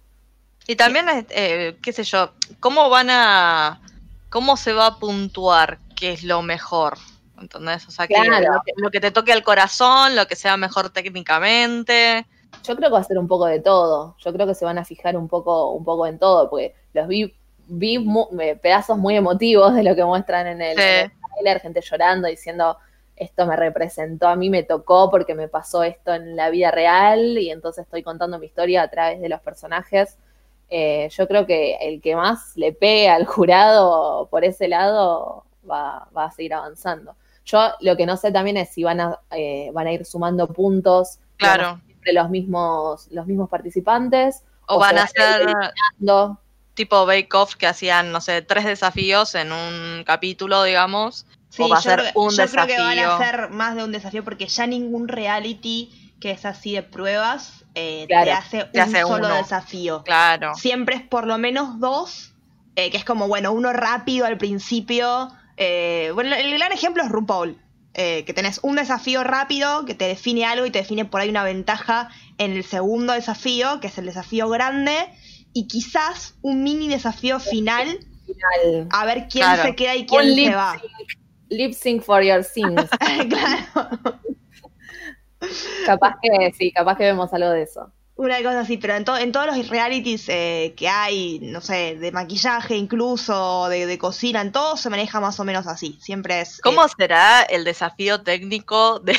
Y 0.69 0.75
también, 0.75 1.07
eh, 1.31 1.77
qué 1.81 1.91
sé 1.91 2.03
yo, 2.03 2.29
¿cómo 2.59 2.91
van 2.91 3.09
a. 3.09 3.81
¿Cómo 4.29 4.55
se 4.55 4.71
va 4.71 4.85
a 4.85 4.99
puntuar 4.99 5.79
qué 5.95 6.11
es 6.11 6.23
lo 6.23 6.43
mejor? 6.43 6.95
¿Entendés? 7.41 7.87
O 7.87 7.91
sea, 7.91 8.05
que 8.07 8.13
Claro. 8.13 8.53
lo, 8.53 8.61
que, 8.61 8.71
lo 8.77 8.91
que 8.91 8.99
te 8.99 9.09
toque 9.09 9.33
al 9.33 9.41
corazón, 9.43 10.15
lo 10.15 10.27
que 10.27 10.35
sea 10.35 10.57
mejor 10.57 10.91
técnicamente. 10.91 12.27
Yo 12.63 12.75
creo 12.75 12.89
que 12.89 12.93
va 12.93 12.99
a 12.99 13.03
ser 13.03 13.17
un 13.17 13.27
poco 13.27 13.47
de 13.47 13.59
todo. 13.59 14.15
Yo 14.19 14.31
creo 14.31 14.45
que 14.45 14.53
se 14.53 14.63
van 14.63 14.77
a 14.77 14.85
fijar 14.85 15.17
un 15.17 15.27
poco, 15.27 15.71
un 15.71 15.83
poco 15.83 16.05
en 16.05 16.19
todo, 16.19 16.51
porque 16.51 16.75
los 16.93 17.07
vi, 17.07 17.33
vi 17.65 17.97
mu- 17.97 18.27
pedazos 18.61 18.95
muy 18.95 19.15
emotivos 19.15 19.73
de 19.73 19.81
lo 19.81 19.95
que 19.95 20.05
muestran 20.05 20.45
en 20.45 20.61
el, 20.61 20.77
Sí. 20.77 20.83
en 20.83 21.05
el 21.05 21.11
tráiler, 21.33 21.61
gente 21.61 21.81
llorando, 21.81 22.27
diciendo 22.27 22.77
esto 23.15 23.47
me 23.47 23.55
representó, 23.55 24.27
a 24.27 24.35
mí 24.35 24.51
me 24.51 24.61
tocó 24.61 25.09
porque 25.09 25.33
me 25.33 25.47
pasó 25.47 25.81
esto 25.81 26.13
en 26.13 26.35
la 26.35 26.51
vida 26.51 26.69
real 26.69 27.39
y 27.39 27.49
entonces 27.49 27.85
estoy 27.85 28.03
contando 28.03 28.37
mi 28.37 28.45
historia 28.45 28.83
a 28.83 28.87
través 28.89 29.19
de 29.19 29.29
los 29.29 29.41
personajes. 29.41 30.15
Eh, 30.69 31.09
yo 31.11 31.27
creo 31.27 31.45
que 31.47 31.75
el 31.81 32.01
que 32.01 32.15
más 32.15 32.51
le 32.55 32.73
pegue 32.73 33.09
al 33.09 33.25
jurado 33.25 34.27
por 34.29 34.43
ese 34.45 34.67
lado 34.67 35.45
va, 35.69 36.07
va 36.15 36.25
a 36.25 36.31
seguir 36.31 36.53
avanzando. 36.53 37.15
Yo 37.45 37.69
lo 37.79 37.97
que 37.97 38.05
no 38.05 38.15
sé 38.17 38.31
también 38.31 38.57
es 38.57 38.69
si 38.69 38.83
van 38.83 38.99
a, 39.01 39.19
eh, 39.31 39.71
van 39.73 39.87
a 39.87 39.91
ir 39.91 40.05
sumando 40.05 40.47
puntos 40.47 41.17
Claro. 41.37 41.79
siempre 41.85 42.13
los 42.13 42.29
mismos, 42.29 43.07
los 43.11 43.25
mismos 43.25 43.49
participantes. 43.49 44.43
O, 44.67 44.75
O 44.75 44.79
van 44.79 44.91
se 44.91 44.99
a 44.99 45.25
van 45.27 45.31
a 45.39 45.41
ir 45.41 45.49
hacer 45.49 46.37
tipo 46.75 47.05
Bake 47.05 47.33
Off 47.33 47.55
que 47.55 47.65
hacían, 47.67 48.11
no 48.11 48.21
sé, 48.21 48.41
tres 48.41 48.65
desafíos 48.65 49.33
en 49.35 49.51
un 49.51 50.03
capítulo, 50.05 50.63
digamos. 50.63 51.25
Sí, 51.49 51.63
o 51.63 51.69
va 51.69 51.77
a 51.77 51.81
yo 51.81 51.89
ser 51.89 51.99
creo- 51.99 52.11
un 52.15 52.29
yo 52.29 52.45
creo 52.45 52.67
que 52.67 52.77
van 52.77 52.89
a 52.99 53.01
desafío. 53.01 53.11
hacer 53.25 53.49
más 53.49 53.75
de 53.75 53.83
un 53.83 53.91
desafío 53.91 54.23
porque 54.23 54.45
ya 54.47 54.67
ningún 54.67 55.07
reality 55.07 56.08
que 56.19 56.31
es 56.31 56.45
así 56.45 56.73
de 56.73 56.83
pruebas 56.83 57.65
eh, 57.75 58.05
te 58.07 58.15
hace 58.31 58.65
te 58.65 58.81
un 58.83 58.95
hace 58.95 59.01
solo 59.01 59.27
uno. 59.27 59.35
desafío. 59.35 60.03
Claro. 60.03 60.53
Siempre 60.55 60.95
es 60.95 61.01
por 61.03 61.25
lo 61.27 61.37
menos 61.37 61.79
dos, 61.79 62.33
eh, 62.75 62.89
que 62.91 62.97
es 62.97 63.05
como, 63.05 63.27
bueno, 63.27 63.51
uno 63.53 63.71
rápido 63.73 64.25
al 64.25 64.37
principio. 64.37 65.29
eh, 65.57 66.11
bueno, 66.13 66.35
el 66.35 66.53
gran 66.57 66.71
ejemplo 66.71 67.03
es 67.03 67.09
RuPaul. 67.09 67.57
eh, 67.95 68.23
que 68.25 68.33
tenés 68.33 68.59
un 68.63 68.75
desafío 68.75 69.23
rápido 69.23 69.83
que 69.85 69.95
te 69.95 70.05
define 70.07 70.45
algo 70.45 70.65
y 70.65 70.71
te 70.71 70.79
define 70.79 71.05
por 71.05 71.21
ahí 71.21 71.29
una 71.29 71.43
ventaja 71.43 72.09
en 72.37 72.51
el 72.53 72.63
segundo 72.63 73.13
desafío, 73.13 73.79
que 73.81 73.87
es 73.87 73.97
el 73.97 74.05
desafío 74.05 74.47
grande, 74.49 74.95
y 75.53 75.67
quizás 75.67 76.35
un 76.41 76.63
mini 76.63 76.87
desafío 76.87 77.39
final, 77.39 77.87
final. 78.25 78.87
a 78.91 79.05
ver 79.05 79.27
quién 79.29 79.43
Claro. 79.45 79.63
se 79.63 79.75
queda 79.75 79.95
y 79.95 80.01
Un 80.01 80.05
quién 80.07 80.35
se 80.35 80.35
lip 80.35 80.53
va. 80.55 80.79
lip 81.49 81.73
sync 81.73 82.03
for 82.03 82.21
your 82.23 82.43
sins. 82.55 82.89
claro. 83.27 84.19
Capaz 85.85 86.15
que 86.21 86.51
sí, 86.57 86.71
capaz 86.71 86.97
que 86.97 87.03
vemos 87.05 87.33
algo 87.33 87.49
de 87.51 87.63
eso. 87.63 87.91
Una 88.15 88.37
cosa 88.43 88.59
así, 88.61 88.75
pero 88.77 88.95
en, 88.95 89.05
to- 89.05 89.17
en 89.17 89.31
todos 89.31 89.45
los 89.47 89.69
realities 89.69 90.27
eh, 90.27 90.73
que 90.75 90.89
hay, 90.89 91.39
no 91.41 91.61
sé, 91.61 91.95
de 91.95 92.11
maquillaje 92.11 92.75
incluso, 92.75 93.69
de, 93.69 93.85
de 93.85 93.97
cocina, 93.97 94.41
en 94.41 94.51
todo 94.51 94.75
se 94.75 94.89
maneja 94.89 95.21
más 95.21 95.39
o 95.39 95.45
menos 95.45 95.67
así. 95.67 95.97
Siempre 96.01 96.41
es... 96.41 96.59
¿Cómo 96.59 96.85
eh, 96.85 96.89
será 96.97 97.43
el 97.43 97.63
desafío 97.63 98.21
técnico 98.21 98.99
de, 98.99 99.15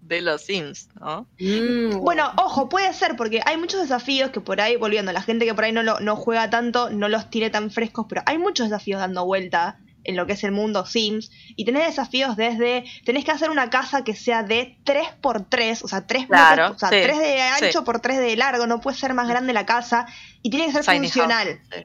de 0.00 0.20
los 0.20 0.42
Sims, 0.42 0.88
no? 1.00 1.26
Mm, 1.40 1.98
bueno, 1.98 2.30
ojo, 2.36 2.68
puede 2.68 2.92
ser, 2.94 3.16
porque 3.16 3.40
hay 3.44 3.56
muchos 3.56 3.80
desafíos 3.80 4.30
que 4.30 4.40
por 4.40 4.60
ahí, 4.60 4.76
volviendo, 4.76 5.10
la 5.10 5.22
gente 5.22 5.44
que 5.44 5.54
por 5.54 5.64
ahí 5.64 5.72
no, 5.72 5.82
lo, 5.82 5.98
no 5.98 6.14
juega 6.14 6.48
tanto, 6.48 6.90
no 6.90 7.08
los 7.08 7.28
tiene 7.30 7.50
tan 7.50 7.72
frescos, 7.72 8.06
pero 8.08 8.22
hay 8.26 8.38
muchos 8.38 8.70
desafíos 8.70 9.00
dando 9.00 9.24
vuelta 9.24 9.80
en 10.06 10.16
lo 10.16 10.26
que 10.26 10.34
es 10.34 10.44
el 10.44 10.52
mundo 10.52 10.86
Sims, 10.86 11.30
y 11.56 11.64
tenés 11.64 11.86
desafíos 11.86 12.36
desde, 12.36 12.84
tenés 13.04 13.24
que 13.24 13.32
hacer 13.32 13.50
una 13.50 13.70
casa 13.70 14.04
que 14.04 14.14
sea 14.14 14.42
de 14.42 14.78
3x3, 14.84 15.82
o 15.82 15.88
sea, 15.88 16.06
3 16.06 16.26
Claro, 16.26 16.62
metros, 16.62 16.76
o 16.76 16.78
sea, 16.78 16.88
sí, 16.88 17.04
3 17.04 17.18
de 17.18 17.42
ancho 17.42 17.78
sí. 17.80 17.84
por 17.84 18.00
3 18.00 18.18
de 18.18 18.36
largo, 18.36 18.66
no 18.66 18.80
puede 18.80 18.96
ser 18.96 19.14
más 19.14 19.28
grande 19.28 19.52
la 19.52 19.66
casa, 19.66 20.06
y 20.42 20.50
tiene 20.50 20.66
que 20.66 20.72
ser 20.72 20.84
Tiny 20.84 20.98
house, 20.98 21.12
funcional. 21.12 21.60
sí. 21.72 21.82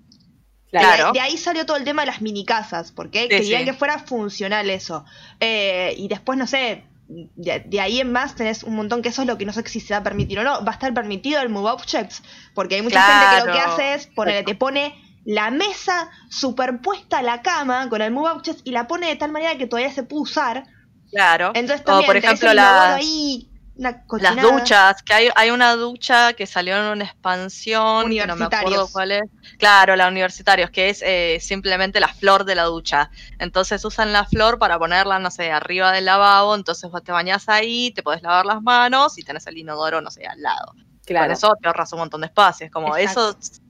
claro. 0.70 1.12
De, 1.12 1.20
ahí 1.20 1.38
salió 1.38 1.66
todo 1.66 1.78
el 1.78 1.84
tema 1.84 2.04
de 2.04 2.08
las 2.08 2.22
mini 2.22 2.46
casas, 2.46 2.92
porque 2.92 3.28
querían 3.28 3.66
que 3.66 3.74
fuera 3.74 4.00
funcional 4.00 4.70
eso. 4.70 5.06
Eh, 5.40 5.96
y 5.98 6.08
después, 6.08 6.38
no 6.38 6.48
sé, 6.48 6.84
de, 7.08 7.64
de 7.66 7.82
ahí 7.82 8.00
en 8.00 8.12
más 8.12 8.36
tenés 8.36 8.64
un 8.64 8.76
montón 8.76 9.02
que 9.02 9.10
eso 9.10 9.22
es 9.22 9.28
lo 9.28 9.38
que 9.38 9.46
no 9.46 9.54
sé 9.54 9.64
si 9.68 9.80
se 9.80 9.94
va 9.94 10.00
a 10.00 10.04
permitir 10.04 10.40
o 10.40 10.44
no. 10.44 10.64
Va 10.64 10.72
a 10.72 10.76
estar 10.76 10.94
permitido 10.94 11.42
el 11.42 11.50
Move 11.50 11.72
Objects, 11.72 12.24
porque 12.54 12.76
hay 12.76 12.82
mucha 12.82 13.02
gente 13.02 13.26
que 13.42 13.48
lo 13.48 13.54
que 13.54 13.60
hace 13.60 13.94
es 13.96 14.08
ponerle, 14.08 14.44
te 14.44 14.56
pone 14.56 14.96
la 15.26 15.52
mesa 15.52 16.10
superpuesta 16.30 17.20
a 17.20 17.22
la 17.22 17.42
cama 17.42 17.90
con 17.90 18.02
el 18.02 18.12
Move 18.12 18.42
y 18.64 18.72
la 18.72 18.88
pone 18.88 19.08
de 19.08 19.16
tal 19.16 19.32
manera 19.32 19.58
que 19.58 19.68
todavía 19.68 19.94
se 19.94 20.04
puede 20.04 20.24
usar. 20.24 20.66
Claro. 21.12 21.52
Entonces 21.54 21.82
o 21.82 21.84
también 21.86 22.06
por 22.06 22.16
tenés 22.16 22.26
ejemplo 22.26 22.54
las, 22.54 22.98
ahí, 22.98 23.50
una 23.76 24.04
las 24.20 24.42
duchas, 24.42 25.04
que 25.04 25.14
hay, 25.14 25.30
hay 25.36 25.50
una 25.50 25.76
ducha 25.76 26.34
que 26.34 26.48
salió 26.48 26.78
en 26.78 26.86
una 26.86 27.06
expansión, 27.06 28.10
que 28.10 28.26
no 28.26 28.36
me 28.36 28.46
acuerdo 28.46 28.88
cuál 28.92 29.12
es. 29.12 29.24
Claro, 29.58 29.96
la 29.96 30.08
universitarios, 30.08 30.70
que 30.70 30.90
es 30.90 31.02
eh, 31.02 31.38
simplemente 31.42 32.00
la 32.00 32.08
flor 32.08 32.46
de 32.46 32.56
la 32.56 32.64
ducha. 32.64 33.12
Entonces 33.40 33.84
usan 33.86 34.14
la 34.14 34.26
flor 34.26 34.58
para 34.58 34.80
ponerla, 34.80 35.20
no 35.20 35.32
sé, 35.32 35.52
arriba 35.52 35.92
del 35.92 36.06
lavabo, 36.06 36.56
entonces 36.56 36.90
vos 36.90 37.04
te 37.04 37.12
bañás 37.12 37.50
ahí, 37.50 37.92
te 37.92 38.04
podés 38.04 38.22
lavar 38.22 38.46
las 38.46 38.62
manos 38.62 39.18
y 39.18 39.24
tenés 39.24 39.46
el 39.48 39.58
inodoro, 39.58 40.02
no 40.02 40.12
sé, 40.12 40.26
al 40.26 40.42
lado. 40.42 40.74
claro. 41.06 41.26
Con 41.26 41.34
eso 41.34 41.54
te 41.62 41.68
ahorras 41.68 41.92
un 41.94 42.00
montón 42.00 42.22
de 42.22 42.28
espacio. 42.28 42.66
Es 42.66 42.72
como, 42.72 42.96
Exacto. 42.96 43.38
¿eso 43.40 43.62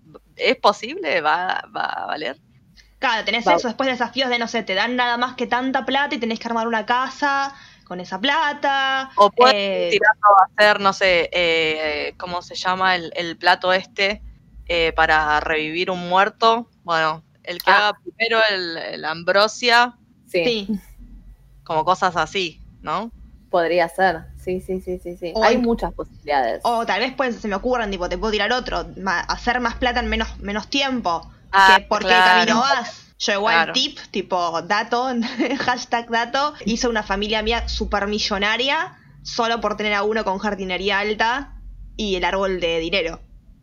es 0.49 0.57
posible? 0.57 1.21
¿Va, 1.21 1.63
va 1.75 1.83
a 1.85 2.05
valer? 2.07 2.37
Claro, 2.99 3.25
tenés 3.25 3.47
Va- 3.47 3.55
eso, 3.55 3.67
después 3.67 3.89
desafíos 3.89 4.29
de, 4.29 4.37
no 4.37 4.47
sé, 4.47 4.63
te 4.63 4.75
dan 4.75 4.95
nada 4.95 5.17
más 5.17 5.35
que 5.35 5.47
tanta 5.47 5.85
plata 5.85 6.15
y 6.15 6.19
tenés 6.19 6.39
que 6.39 6.47
armar 6.47 6.67
una 6.67 6.85
casa 6.85 7.53
con 7.85 7.99
esa 7.99 8.19
plata. 8.19 9.09
O 9.15 9.29
puedes 9.31 9.55
eh, 9.55 9.89
ir 9.91 9.99
tirando 9.99 10.27
a 10.39 10.45
hacer, 10.45 10.79
no 10.79 10.93
sé, 10.93 11.29
eh, 11.33 12.13
¿cómo 12.17 12.41
se 12.41 12.55
llama 12.55 12.95
el, 12.95 13.11
el 13.15 13.37
plato 13.37 13.73
este 13.73 14.21
eh, 14.67 14.93
para 14.93 15.39
revivir 15.39 15.89
un 15.91 16.07
muerto? 16.07 16.69
Bueno, 16.83 17.23
el 17.43 17.61
que 17.61 17.71
Ah. 17.71 17.89
haga 17.89 17.99
primero 17.99 18.39
el, 18.49 18.77
el 18.77 19.05
ambrosia, 19.05 19.97
sí, 20.27 20.43
sí. 20.67 20.79
como 21.63 21.83
cosas 21.83 22.15
así, 22.15 22.61
¿no? 22.81 23.11
podría 23.49 23.89
ser. 23.89 24.30
Sí, 24.43 24.59
sí, 24.59 24.81
sí, 24.81 24.99
sí, 24.99 25.17
sí. 25.17 25.33
O 25.35 25.43
Hay 25.43 25.57
muchas 25.57 25.93
posibilidades. 25.93 26.61
O 26.63 26.85
tal 26.85 26.99
vez 26.99 27.13
pues, 27.15 27.35
se 27.35 27.47
me 27.47 27.55
ocurran, 27.55 27.91
tipo, 27.91 28.09
te 28.09 28.17
puedo 28.17 28.31
tirar 28.31 28.51
otro, 28.51 28.87
hacer 29.27 29.59
más 29.59 29.75
plata 29.75 29.99
en 29.99 30.07
menos, 30.07 30.39
menos 30.39 30.67
tiempo. 30.67 31.29
Ah, 31.51 31.75
que 31.77 31.85
¿Por 31.85 31.99
claro. 31.99 32.23
qué 32.23 32.29
camino 32.29 32.59
vas? 32.61 33.13
Yo 33.19 33.33
igual 33.33 33.55
Claro. 33.55 33.73
tip, 33.73 33.99
tipo 34.09 34.61
dato, 34.63 35.09
hashtag 35.59 36.09
dato, 36.09 36.53
hice 36.65 36.87
una 36.87 37.03
familia 37.03 37.43
mía 37.43 37.67
super 37.69 38.07
millonaria 38.07 38.97
solo 39.21 39.61
por 39.61 39.77
tener 39.77 39.93
a 39.93 40.01
uno 40.01 40.23
con 40.23 40.39
jardinería 40.39 40.97
alta 40.99 41.53
y 41.95 42.15
el 42.15 42.23
árbol 42.23 42.59
de 42.59 42.79
dinero. 42.79 43.21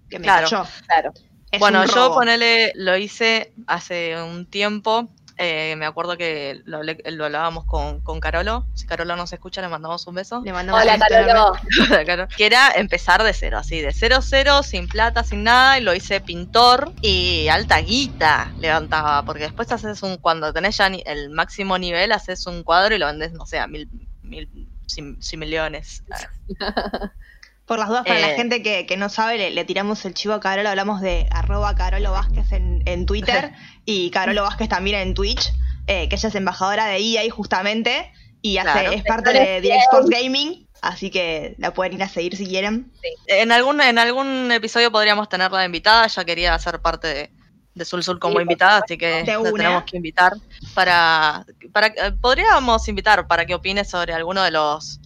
Que 0.09 0.19
me 0.21 0.25
Claro. 0.25 0.49
cayó. 0.49 0.65
Claro. 0.87 1.13
Es 1.51 1.61
bueno, 1.61 1.85
yo 1.87 2.15
ponele, 2.15 2.73
lo 2.77 2.97
hice 2.97 3.53
hace 3.67 4.23
un 4.23 4.47
tiempo. 4.47 5.09
Eh, 5.39 5.75
me 5.77 5.87
acuerdo 5.87 6.17
que 6.17 6.61
lo, 6.65 6.79
hablé- 6.83 7.01
lo 7.11 7.25
hablábamos 7.25 7.65
con, 7.65 8.01
con 8.03 8.21
Carolo. 8.21 8.67
Si 8.75 8.87
Carolo 8.87 9.17
nos 9.17 9.33
escucha, 9.33 9.61
le 9.63 9.69
mandamos 9.69 10.07
un 10.07 10.15
beso. 10.17 10.43
Le 10.45 10.53
mandamos 10.53 10.83
Hola, 10.83 10.95
un 10.95 11.01
beso 11.01 11.15
enorme. 11.31 11.61
Carolo. 12.07 12.29
Que 12.37 12.47
era 12.47 12.73
empezar 12.73 13.23
de 13.23 13.33
cero, 13.33 13.59
así, 13.59 13.81
de 13.81 13.93
cero 13.93 14.19
cero, 14.21 14.63
sin 14.63 14.89
plata, 14.89 15.25
sin 15.25 15.45
nada, 15.45 15.79
y 15.79 15.83
lo 15.83 15.95
hice 15.95 16.21
pintor 16.21 16.93
y 17.01 17.49
alta 17.49 17.79
guita 17.81 18.53
levantaba, 18.59 19.25
porque 19.25 19.45
después 19.45 19.71
haces 19.73 20.03
un, 20.03 20.17
cuando 20.19 20.53
tenés 20.53 20.77
ya 20.77 20.89
ni- 20.89 21.03
el 21.07 21.31
máximo 21.31 21.79
nivel, 21.79 22.13
haces 22.13 22.47
un 22.47 22.63
cuadro 22.65 22.95
y 22.95 22.99
lo 22.99 23.07
vendes, 23.07 23.33
no 23.33 23.47
sé, 23.47 23.59
a 23.59 23.67
mil, 23.67 23.89
mil, 24.23 24.69
cien, 24.87 25.17
cien 25.23 25.41
millones. 25.41 26.03
Por 27.69 27.79
las 27.79 27.89
dudas, 27.89 28.05
para 28.07 28.19
la 28.19 28.33
Eh. 28.33 28.37
gente 28.37 28.63
que, 28.63 28.87
que 28.87 28.97
no 28.97 29.09
sabe, 29.11 29.37
le, 29.39 29.51
le 29.51 29.65
tiramos 29.65 30.05
el 30.07 30.15
chivo 30.15 30.35
a 30.35 30.41
Carolo, 30.41 30.69
hablamos 30.71 31.01
de 31.03 31.29
arroba 31.31 31.75
Carolo 31.77 32.11
Vázquez 32.13 32.51
en, 32.53 32.83
en 32.87 33.07
Twitter 33.07 33.53
y 33.85 34.11
Carolo 34.11 34.43
Vázquez 34.43 34.69
también 34.69 34.99
en 35.01 35.15
Twitch, 35.15 35.53
eh, 35.87 36.09
que 36.09 36.17
ella 36.17 36.29
es 36.31 36.35
embajadora 36.35 36.87
de 36.87 36.97
EA 36.99 37.31
justamente 37.31 38.11
y 38.43 38.57
hace, 38.59 38.73
Claro. 38.73 38.93
es 38.93 39.03
parte 39.05 39.33
de 39.33 39.61
Direct 39.61 39.83
Sports 39.83 40.09
Gaming, 40.11 40.67
así 40.81 41.11
que 41.11 41.55
la 41.59 41.73
pueden 41.75 41.93
ir 41.93 42.03
a 42.03 42.09
seguir 42.09 42.37
si 42.37 42.47
quieren. 42.47 42.91
En 43.27 43.53
algún, 43.53 43.81
en 43.81 43.99
algún 43.99 44.51
episodio 44.51 44.91
podríamos 44.91 45.29
tenerla 45.29 45.61
de 45.61 45.67
invitada, 45.67 46.07
ya 46.07 46.25
quería 46.25 46.59
ser 46.59 46.81
parte 46.81 47.07
de, 47.09 47.31
de 47.75 47.85
Sul 47.85 48.03
Sul 48.03 48.19
como 48.19 48.37
Sí, 48.37 48.43
invitada, 48.43 48.81
así 48.85 48.97
que 48.97 49.25
la 49.27 49.43
tenemos 49.53 49.85
que 49.85 49.97
invitar 49.99 50.33
para, 50.75 51.45
para 51.73 51.89
eh, 51.89 52.13
podríamos 52.21 52.89
invitar 52.89 53.27
para 53.27 53.45
que 53.45 53.55
opine 53.55 53.85
sobre 53.85 54.15
alguno 54.15 54.43
de 54.43 54.53
los 54.53 55.01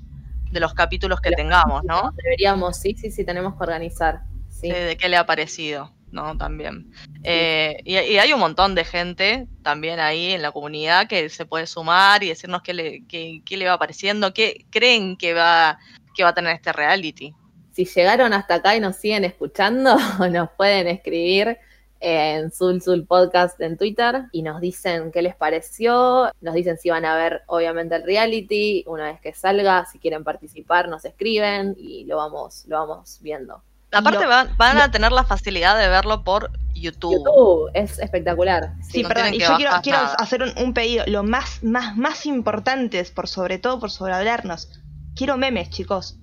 de 0.53 0.61
los 0.61 0.75
capítulos 0.75 1.21
que 1.21 1.31
tengamos, 1.33 1.83
¿no? 1.85 2.13
Deberíamos, 2.23 2.77
sí, 2.77 2.95
sí, 2.95 3.11
sí, 3.11 3.25
tenemos 3.25 3.57
que 3.57 3.63
organizar. 3.65 4.21
Sí. 4.49 4.69
de, 4.71 4.85
de 4.85 4.97
qué 4.97 5.09
le 5.09 5.17
ha 5.17 5.27
parecido, 5.27 5.93
¿no? 6.13 6.37
También. 6.37 6.93
Eh, 7.25 7.79
y, 7.85 7.99
y 7.99 8.19
hay 8.19 8.33
un 8.33 8.39
montón 8.39 8.75
de 8.75 8.85
gente 8.85 9.49
también 9.63 9.99
ahí 9.99 10.33
en 10.33 10.43
la 10.43 10.53
comunidad 10.53 11.09
que 11.09 11.29
se 11.31 11.47
puede 11.47 11.67
sumar 11.67 12.23
y 12.23 12.29
decirnos 12.29 12.63
qué 12.63 12.75
le, 12.75 13.05
qué, 13.09 13.43
qué 13.45 13.57
le 13.57 13.67
va 13.67 13.79
pareciendo, 13.79 14.33
qué 14.35 14.67
creen 14.71 15.17
que 15.17 15.35
va, 15.35 15.79
que 16.15 16.23
va 16.23 16.29
a 16.29 16.35
tener 16.35 16.55
este 16.55 16.73
reality. 16.73 17.35
si 17.73 17.87
llegaron 17.87 18.33
hasta 18.35 18.57
acá 18.57 18.77
y 18.77 18.81
nos 18.81 18.97
siguen 18.97 19.25
escuchando, 19.25 19.97
nos 20.31 20.51
pueden 20.51 20.87
escribir 20.87 21.59
en 22.03 22.51
Sul 22.51 23.07
Podcast 23.07 23.61
en 23.61 23.79
Twitter 23.79 24.25
y 24.33 24.43
nos 24.43 24.61
dicen 24.61 25.13
qué 25.13 25.23
les 25.23 25.37
pareció, 25.37 26.31
nos 26.41 26.55
dicen 26.55 26.77
si 26.77 26.91
van 26.91 27.05
a 27.05 27.17
ver 27.17 27.43
obviamente 27.47 27.95
el 27.95 28.03
reality, 28.03 28.85
una 28.89 29.05
vez 29.05 29.21
que 29.21 29.33
salga, 29.33 29.87
si 29.87 29.99
quieren 29.99 30.25
participar, 30.25 30.89
nos 30.89 31.05
escriben 31.05 31.77
y 31.79 32.05
lo 32.05 32.17
vamos, 32.17 32.65
lo 32.67 32.79
vamos 32.87 33.19
viendo. 33.23 33.63
Aparte 33.93 34.27
van, 34.27 34.57
van 34.57 34.79
a 34.79 34.91
tener 34.91 35.13
la 35.13 35.23
facilidad 35.23 35.79
de 35.79 35.87
verlo 35.87 36.25
por 36.25 36.51
YouTube. 36.75 37.13
YouTube 37.13 37.71
es 37.75 37.99
espectacular. 37.99 38.73
Sí, 38.83 39.05
perdón, 39.05 39.35
y 39.35 39.41
yo 39.41 39.57
quiero, 39.57 39.73
quiero 39.83 39.99
hacer 39.99 40.43
un, 40.43 40.53
un, 40.57 40.73
pedido. 40.73 41.05
Lo 41.07 41.23
más, 41.23 41.63
más, 41.63 41.95
más 41.97 42.25
importante 42.25 43.01
es, 43.01 43.11
por 43.11 43.29
sobre 43.29 43.59
todo, 43.59 43.79
por 43.79 43.91
sobre 43.91 44.15
hablarnos. 44.15 44.81
Quiero 45.15 45.37
memes, 45.37 45.69
chicos. 45.69 46.17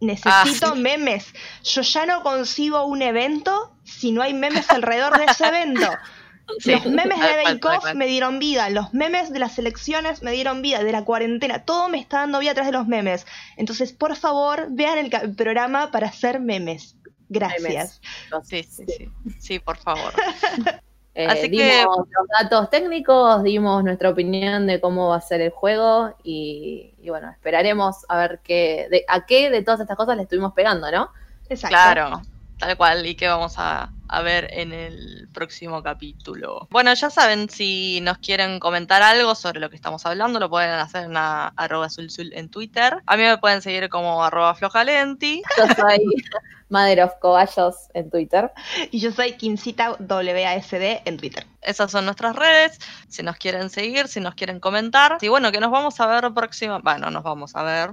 Necesito 0.00 0.72
ah, 0.72 0.74
memes. 0.74 1.26
Yo 1.62 1.82
ya 1.82 2.06
no 2.06 2.22
consigo 2.22 2.84
un 2.84 3.02
evento 3.02 3.74
si 3.84 4.12
no 4.12 4.22
hay 4.22 4.34
memes 4.34 4.70
alrededor 4.70 5.18
de 5.18 5.24
ese 5.26 5.46
evento. 5.46 5.86
Los 6.64 6.86
memes 6.86 7.20
de 7.20 7.36
Bake 7.44 7.64
Off 7.68 7.94
me 7.94 8.08
dieron 8.08 8.40
vida, 8.40 8.68
los 8.70 8.92
memes 8.92 9.32
de 9.32 9.38
las 9.38 9.56
elecciones 9.60 10.22
me 10.22 10.32
dieron 10.32 10.62
vida, 10.62 10.82
de 10.82 10.90
la 10.90 11.04
cuarentena, 11.04 11.64
todo 11.64 11.88
me 11.88 12.00
está 12.00 12.18
dando 12.18 12.40
vida 12.40 12.50
atrás 12.50 12.66
de 12.66 12.72
los 12.72 12.88
memes. 12.88 13.24
Entonces, 13.56 13.92
por 13.92 14.16
favor, 14.16 14.66
vean 14.70 14.98
el 14.98 15.34
programa 15.36 15.92
para 15.92 16.08
hacer 16.08 16.40
memes. 16.40 16.96
Gracias. 17.28 18.00
Sí, 18.42 18.64
sí, 18.64 18.84
sí, 18.88 19.08
sí, 19.38 19.58
por 19.60 19.76
favor. 19.76 20.12
Eh, 21.14 21.26
Así 21.26 21.48
dimos 21.48 22.06
que... 22.06 22.12
los 22.12 22.26
datos 22.40 22.70
técnicos, 22.70 23.42
dimos 23.42 23.82
nuestra 23.82 24.10
opinión 24.10 24.66
de 24.66 24.80
cómo 24.80 25.08
va 25.08 25.16
a 25.16 25.20
ser 25.20 25.40
el 25.40 25.50
juego 25.50 26.14
y, 26.22 26.92
bueno, 27.06 27.30
esperaremos 27.30 28.04
a 28.08 28.18
ver 28.18 28.40
qué, 28.44 28.86
de, 28.90 29.04
a 29.08 29.26
qué 29.26 29.50
de 29.50 29.62
todas 29.62 29.80
estas 29.80 29.96
cosas 29.96 30.16
le 30.16 30.22
estuvimos 30.22 30.52
pegando, 30.52 30.90
¿no? 30.90 31.10
Exacto. 31.48 31.76
Claro, 31.76 32.22
tal 32.60 32.76
cual, 32.76 33.06
y 33.06 33.16
qué 33.16 33.26
vamos 33.26 33.54
a, 33.56 33.90
a 34.06 34.22
ver 34.22 34.48
en 34.52 34.72
el 34.72 35.28
próximo 35.32 35.82
capítulo. 35.82 36.68
Bueno, 36.70 36.92
ya 36.92 37.10
saben, 37.10 37.48
si 37.48 38.00
nos 38.02 38.18
quieren 38.18 38.60
comentar 38.60 39.02
algo 39.02 39.34
sobre 39.34 39.60
lo 39.60 39.70
que 39.70 39.76
estamos 39.76 40.04
hablando, 40.04 40.38
lo 40.38 40.50
pueden 40.50 40.70
hacer 40.70 41.04
en 41.04 41.16
arroba 41.16 41.88
sulsul 41.88 42.32
en 42.34 42.50
Twitter. 42.50 43.02
A 43.06 43.16
mí 43.16 43.22
me 43.22 43.38
pueden 43.38 43.62
seguir 43.62 43.88
como 43.88 44.22
arroba 44.22 44.54
flojalenti. 44.54 45.42
Yo 45.56 45.66
soy 45.74 46.04
Mother 46.68 47.02
of 47.02 47.14
Coballos 47.20 47.88
en 47.94 48.10
Twitter. 48.10 48.50
Y 48.90 49.00
yo 49.00 49.10
soy 49.10 49.32
Kinsita 49.32 49.96
WASD 49.98 51.02
en 51.04 51.16
Twitter. 51.16 51.46
Esas 51.62 51.90
son 51.90 52.04
nuestras 52.04 52.36
redes. 52.36 52.78
Si 53.08 53.22
nos 53.22 53.36
quieren 53.36 53.70
seguir, 53.70 54.06
si 54.08 54.20
nos 54.20 54.34
quieren 54.34 54.60
comentar. 54.60 55.18
Y 55.20 55.28
bueno, 55.28 55.50
que 55.50 55.60
nos 55.60 55.70
vamos 55.70 55.98
a 55.98 56.06
ver 56.06 56.32
próxima. 56.34 56.78
Bueno, 56.78 57.10
nos 57.10 57.22
vamos 57.22 57.56
a 57.56 57.62
ver. 57.62 57.90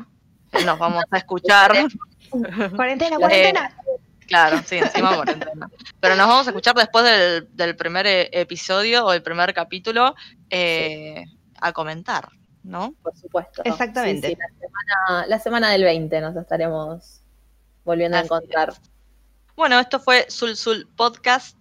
Nos 0.65 0.80
vamos 0.80 1.03
a 1.10 1.17
escuchar. 1.17 1.73
cuarentena, 2.75 3.17
cuarentena. 3.17 3.71
Claro, 4.28 4.62
sí, 4.66 4.78
encima 4.78 5.16
cuarentena. 5.16 5.70
Pero 6.00 6.16
nos 6.16 6.28
vamos 6.28 6.48
a 6.48 6.50
escuchar 6.52 6.76
después 6.76 7.06
del, 7.54 7.76
primer 7.76 8.06
e, 8.06 8.30
episodio 8.34 9.06
o 9.06 9.13
el 9.13 9.24
primer 9.24 9.54
capítulo 9.54 10.16
eh, 10.50 11.24
a 11.60 11.72
comentar, 11.72 12.30
¿no? 12.63 12.94
Por 13.02 13.16
supuesto. 13.16 13.62
Exactamente. 13.63 14.38
la, 15.28 15.40
semana, 15.40 15.72
del 15.72 15.84
20 15.84 16.22
nos 16.22 16.36
estaremos 16.36 17.22
volviendo 17.86 18.18
a 18.18 18.22
encontrar. 18.22 18.74
Bueno, 19.56 19.80
esto 19.80 20.00
fue 20.00 20.30
Sul 20.30 20.56
Sul 20.56 20.88
Podcast. 20.96 21.56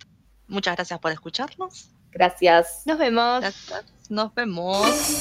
Muchas 0.49 0.77
gracias 0.77 0.99
por 0.99 1.13
escucharnos. 1.13 1.91
Gracias. 2.11 2.83
Nos 2.85 2.99
vemos. 2.99 3.45
Nos 4.09 4.35
vemos. 4.35 5.19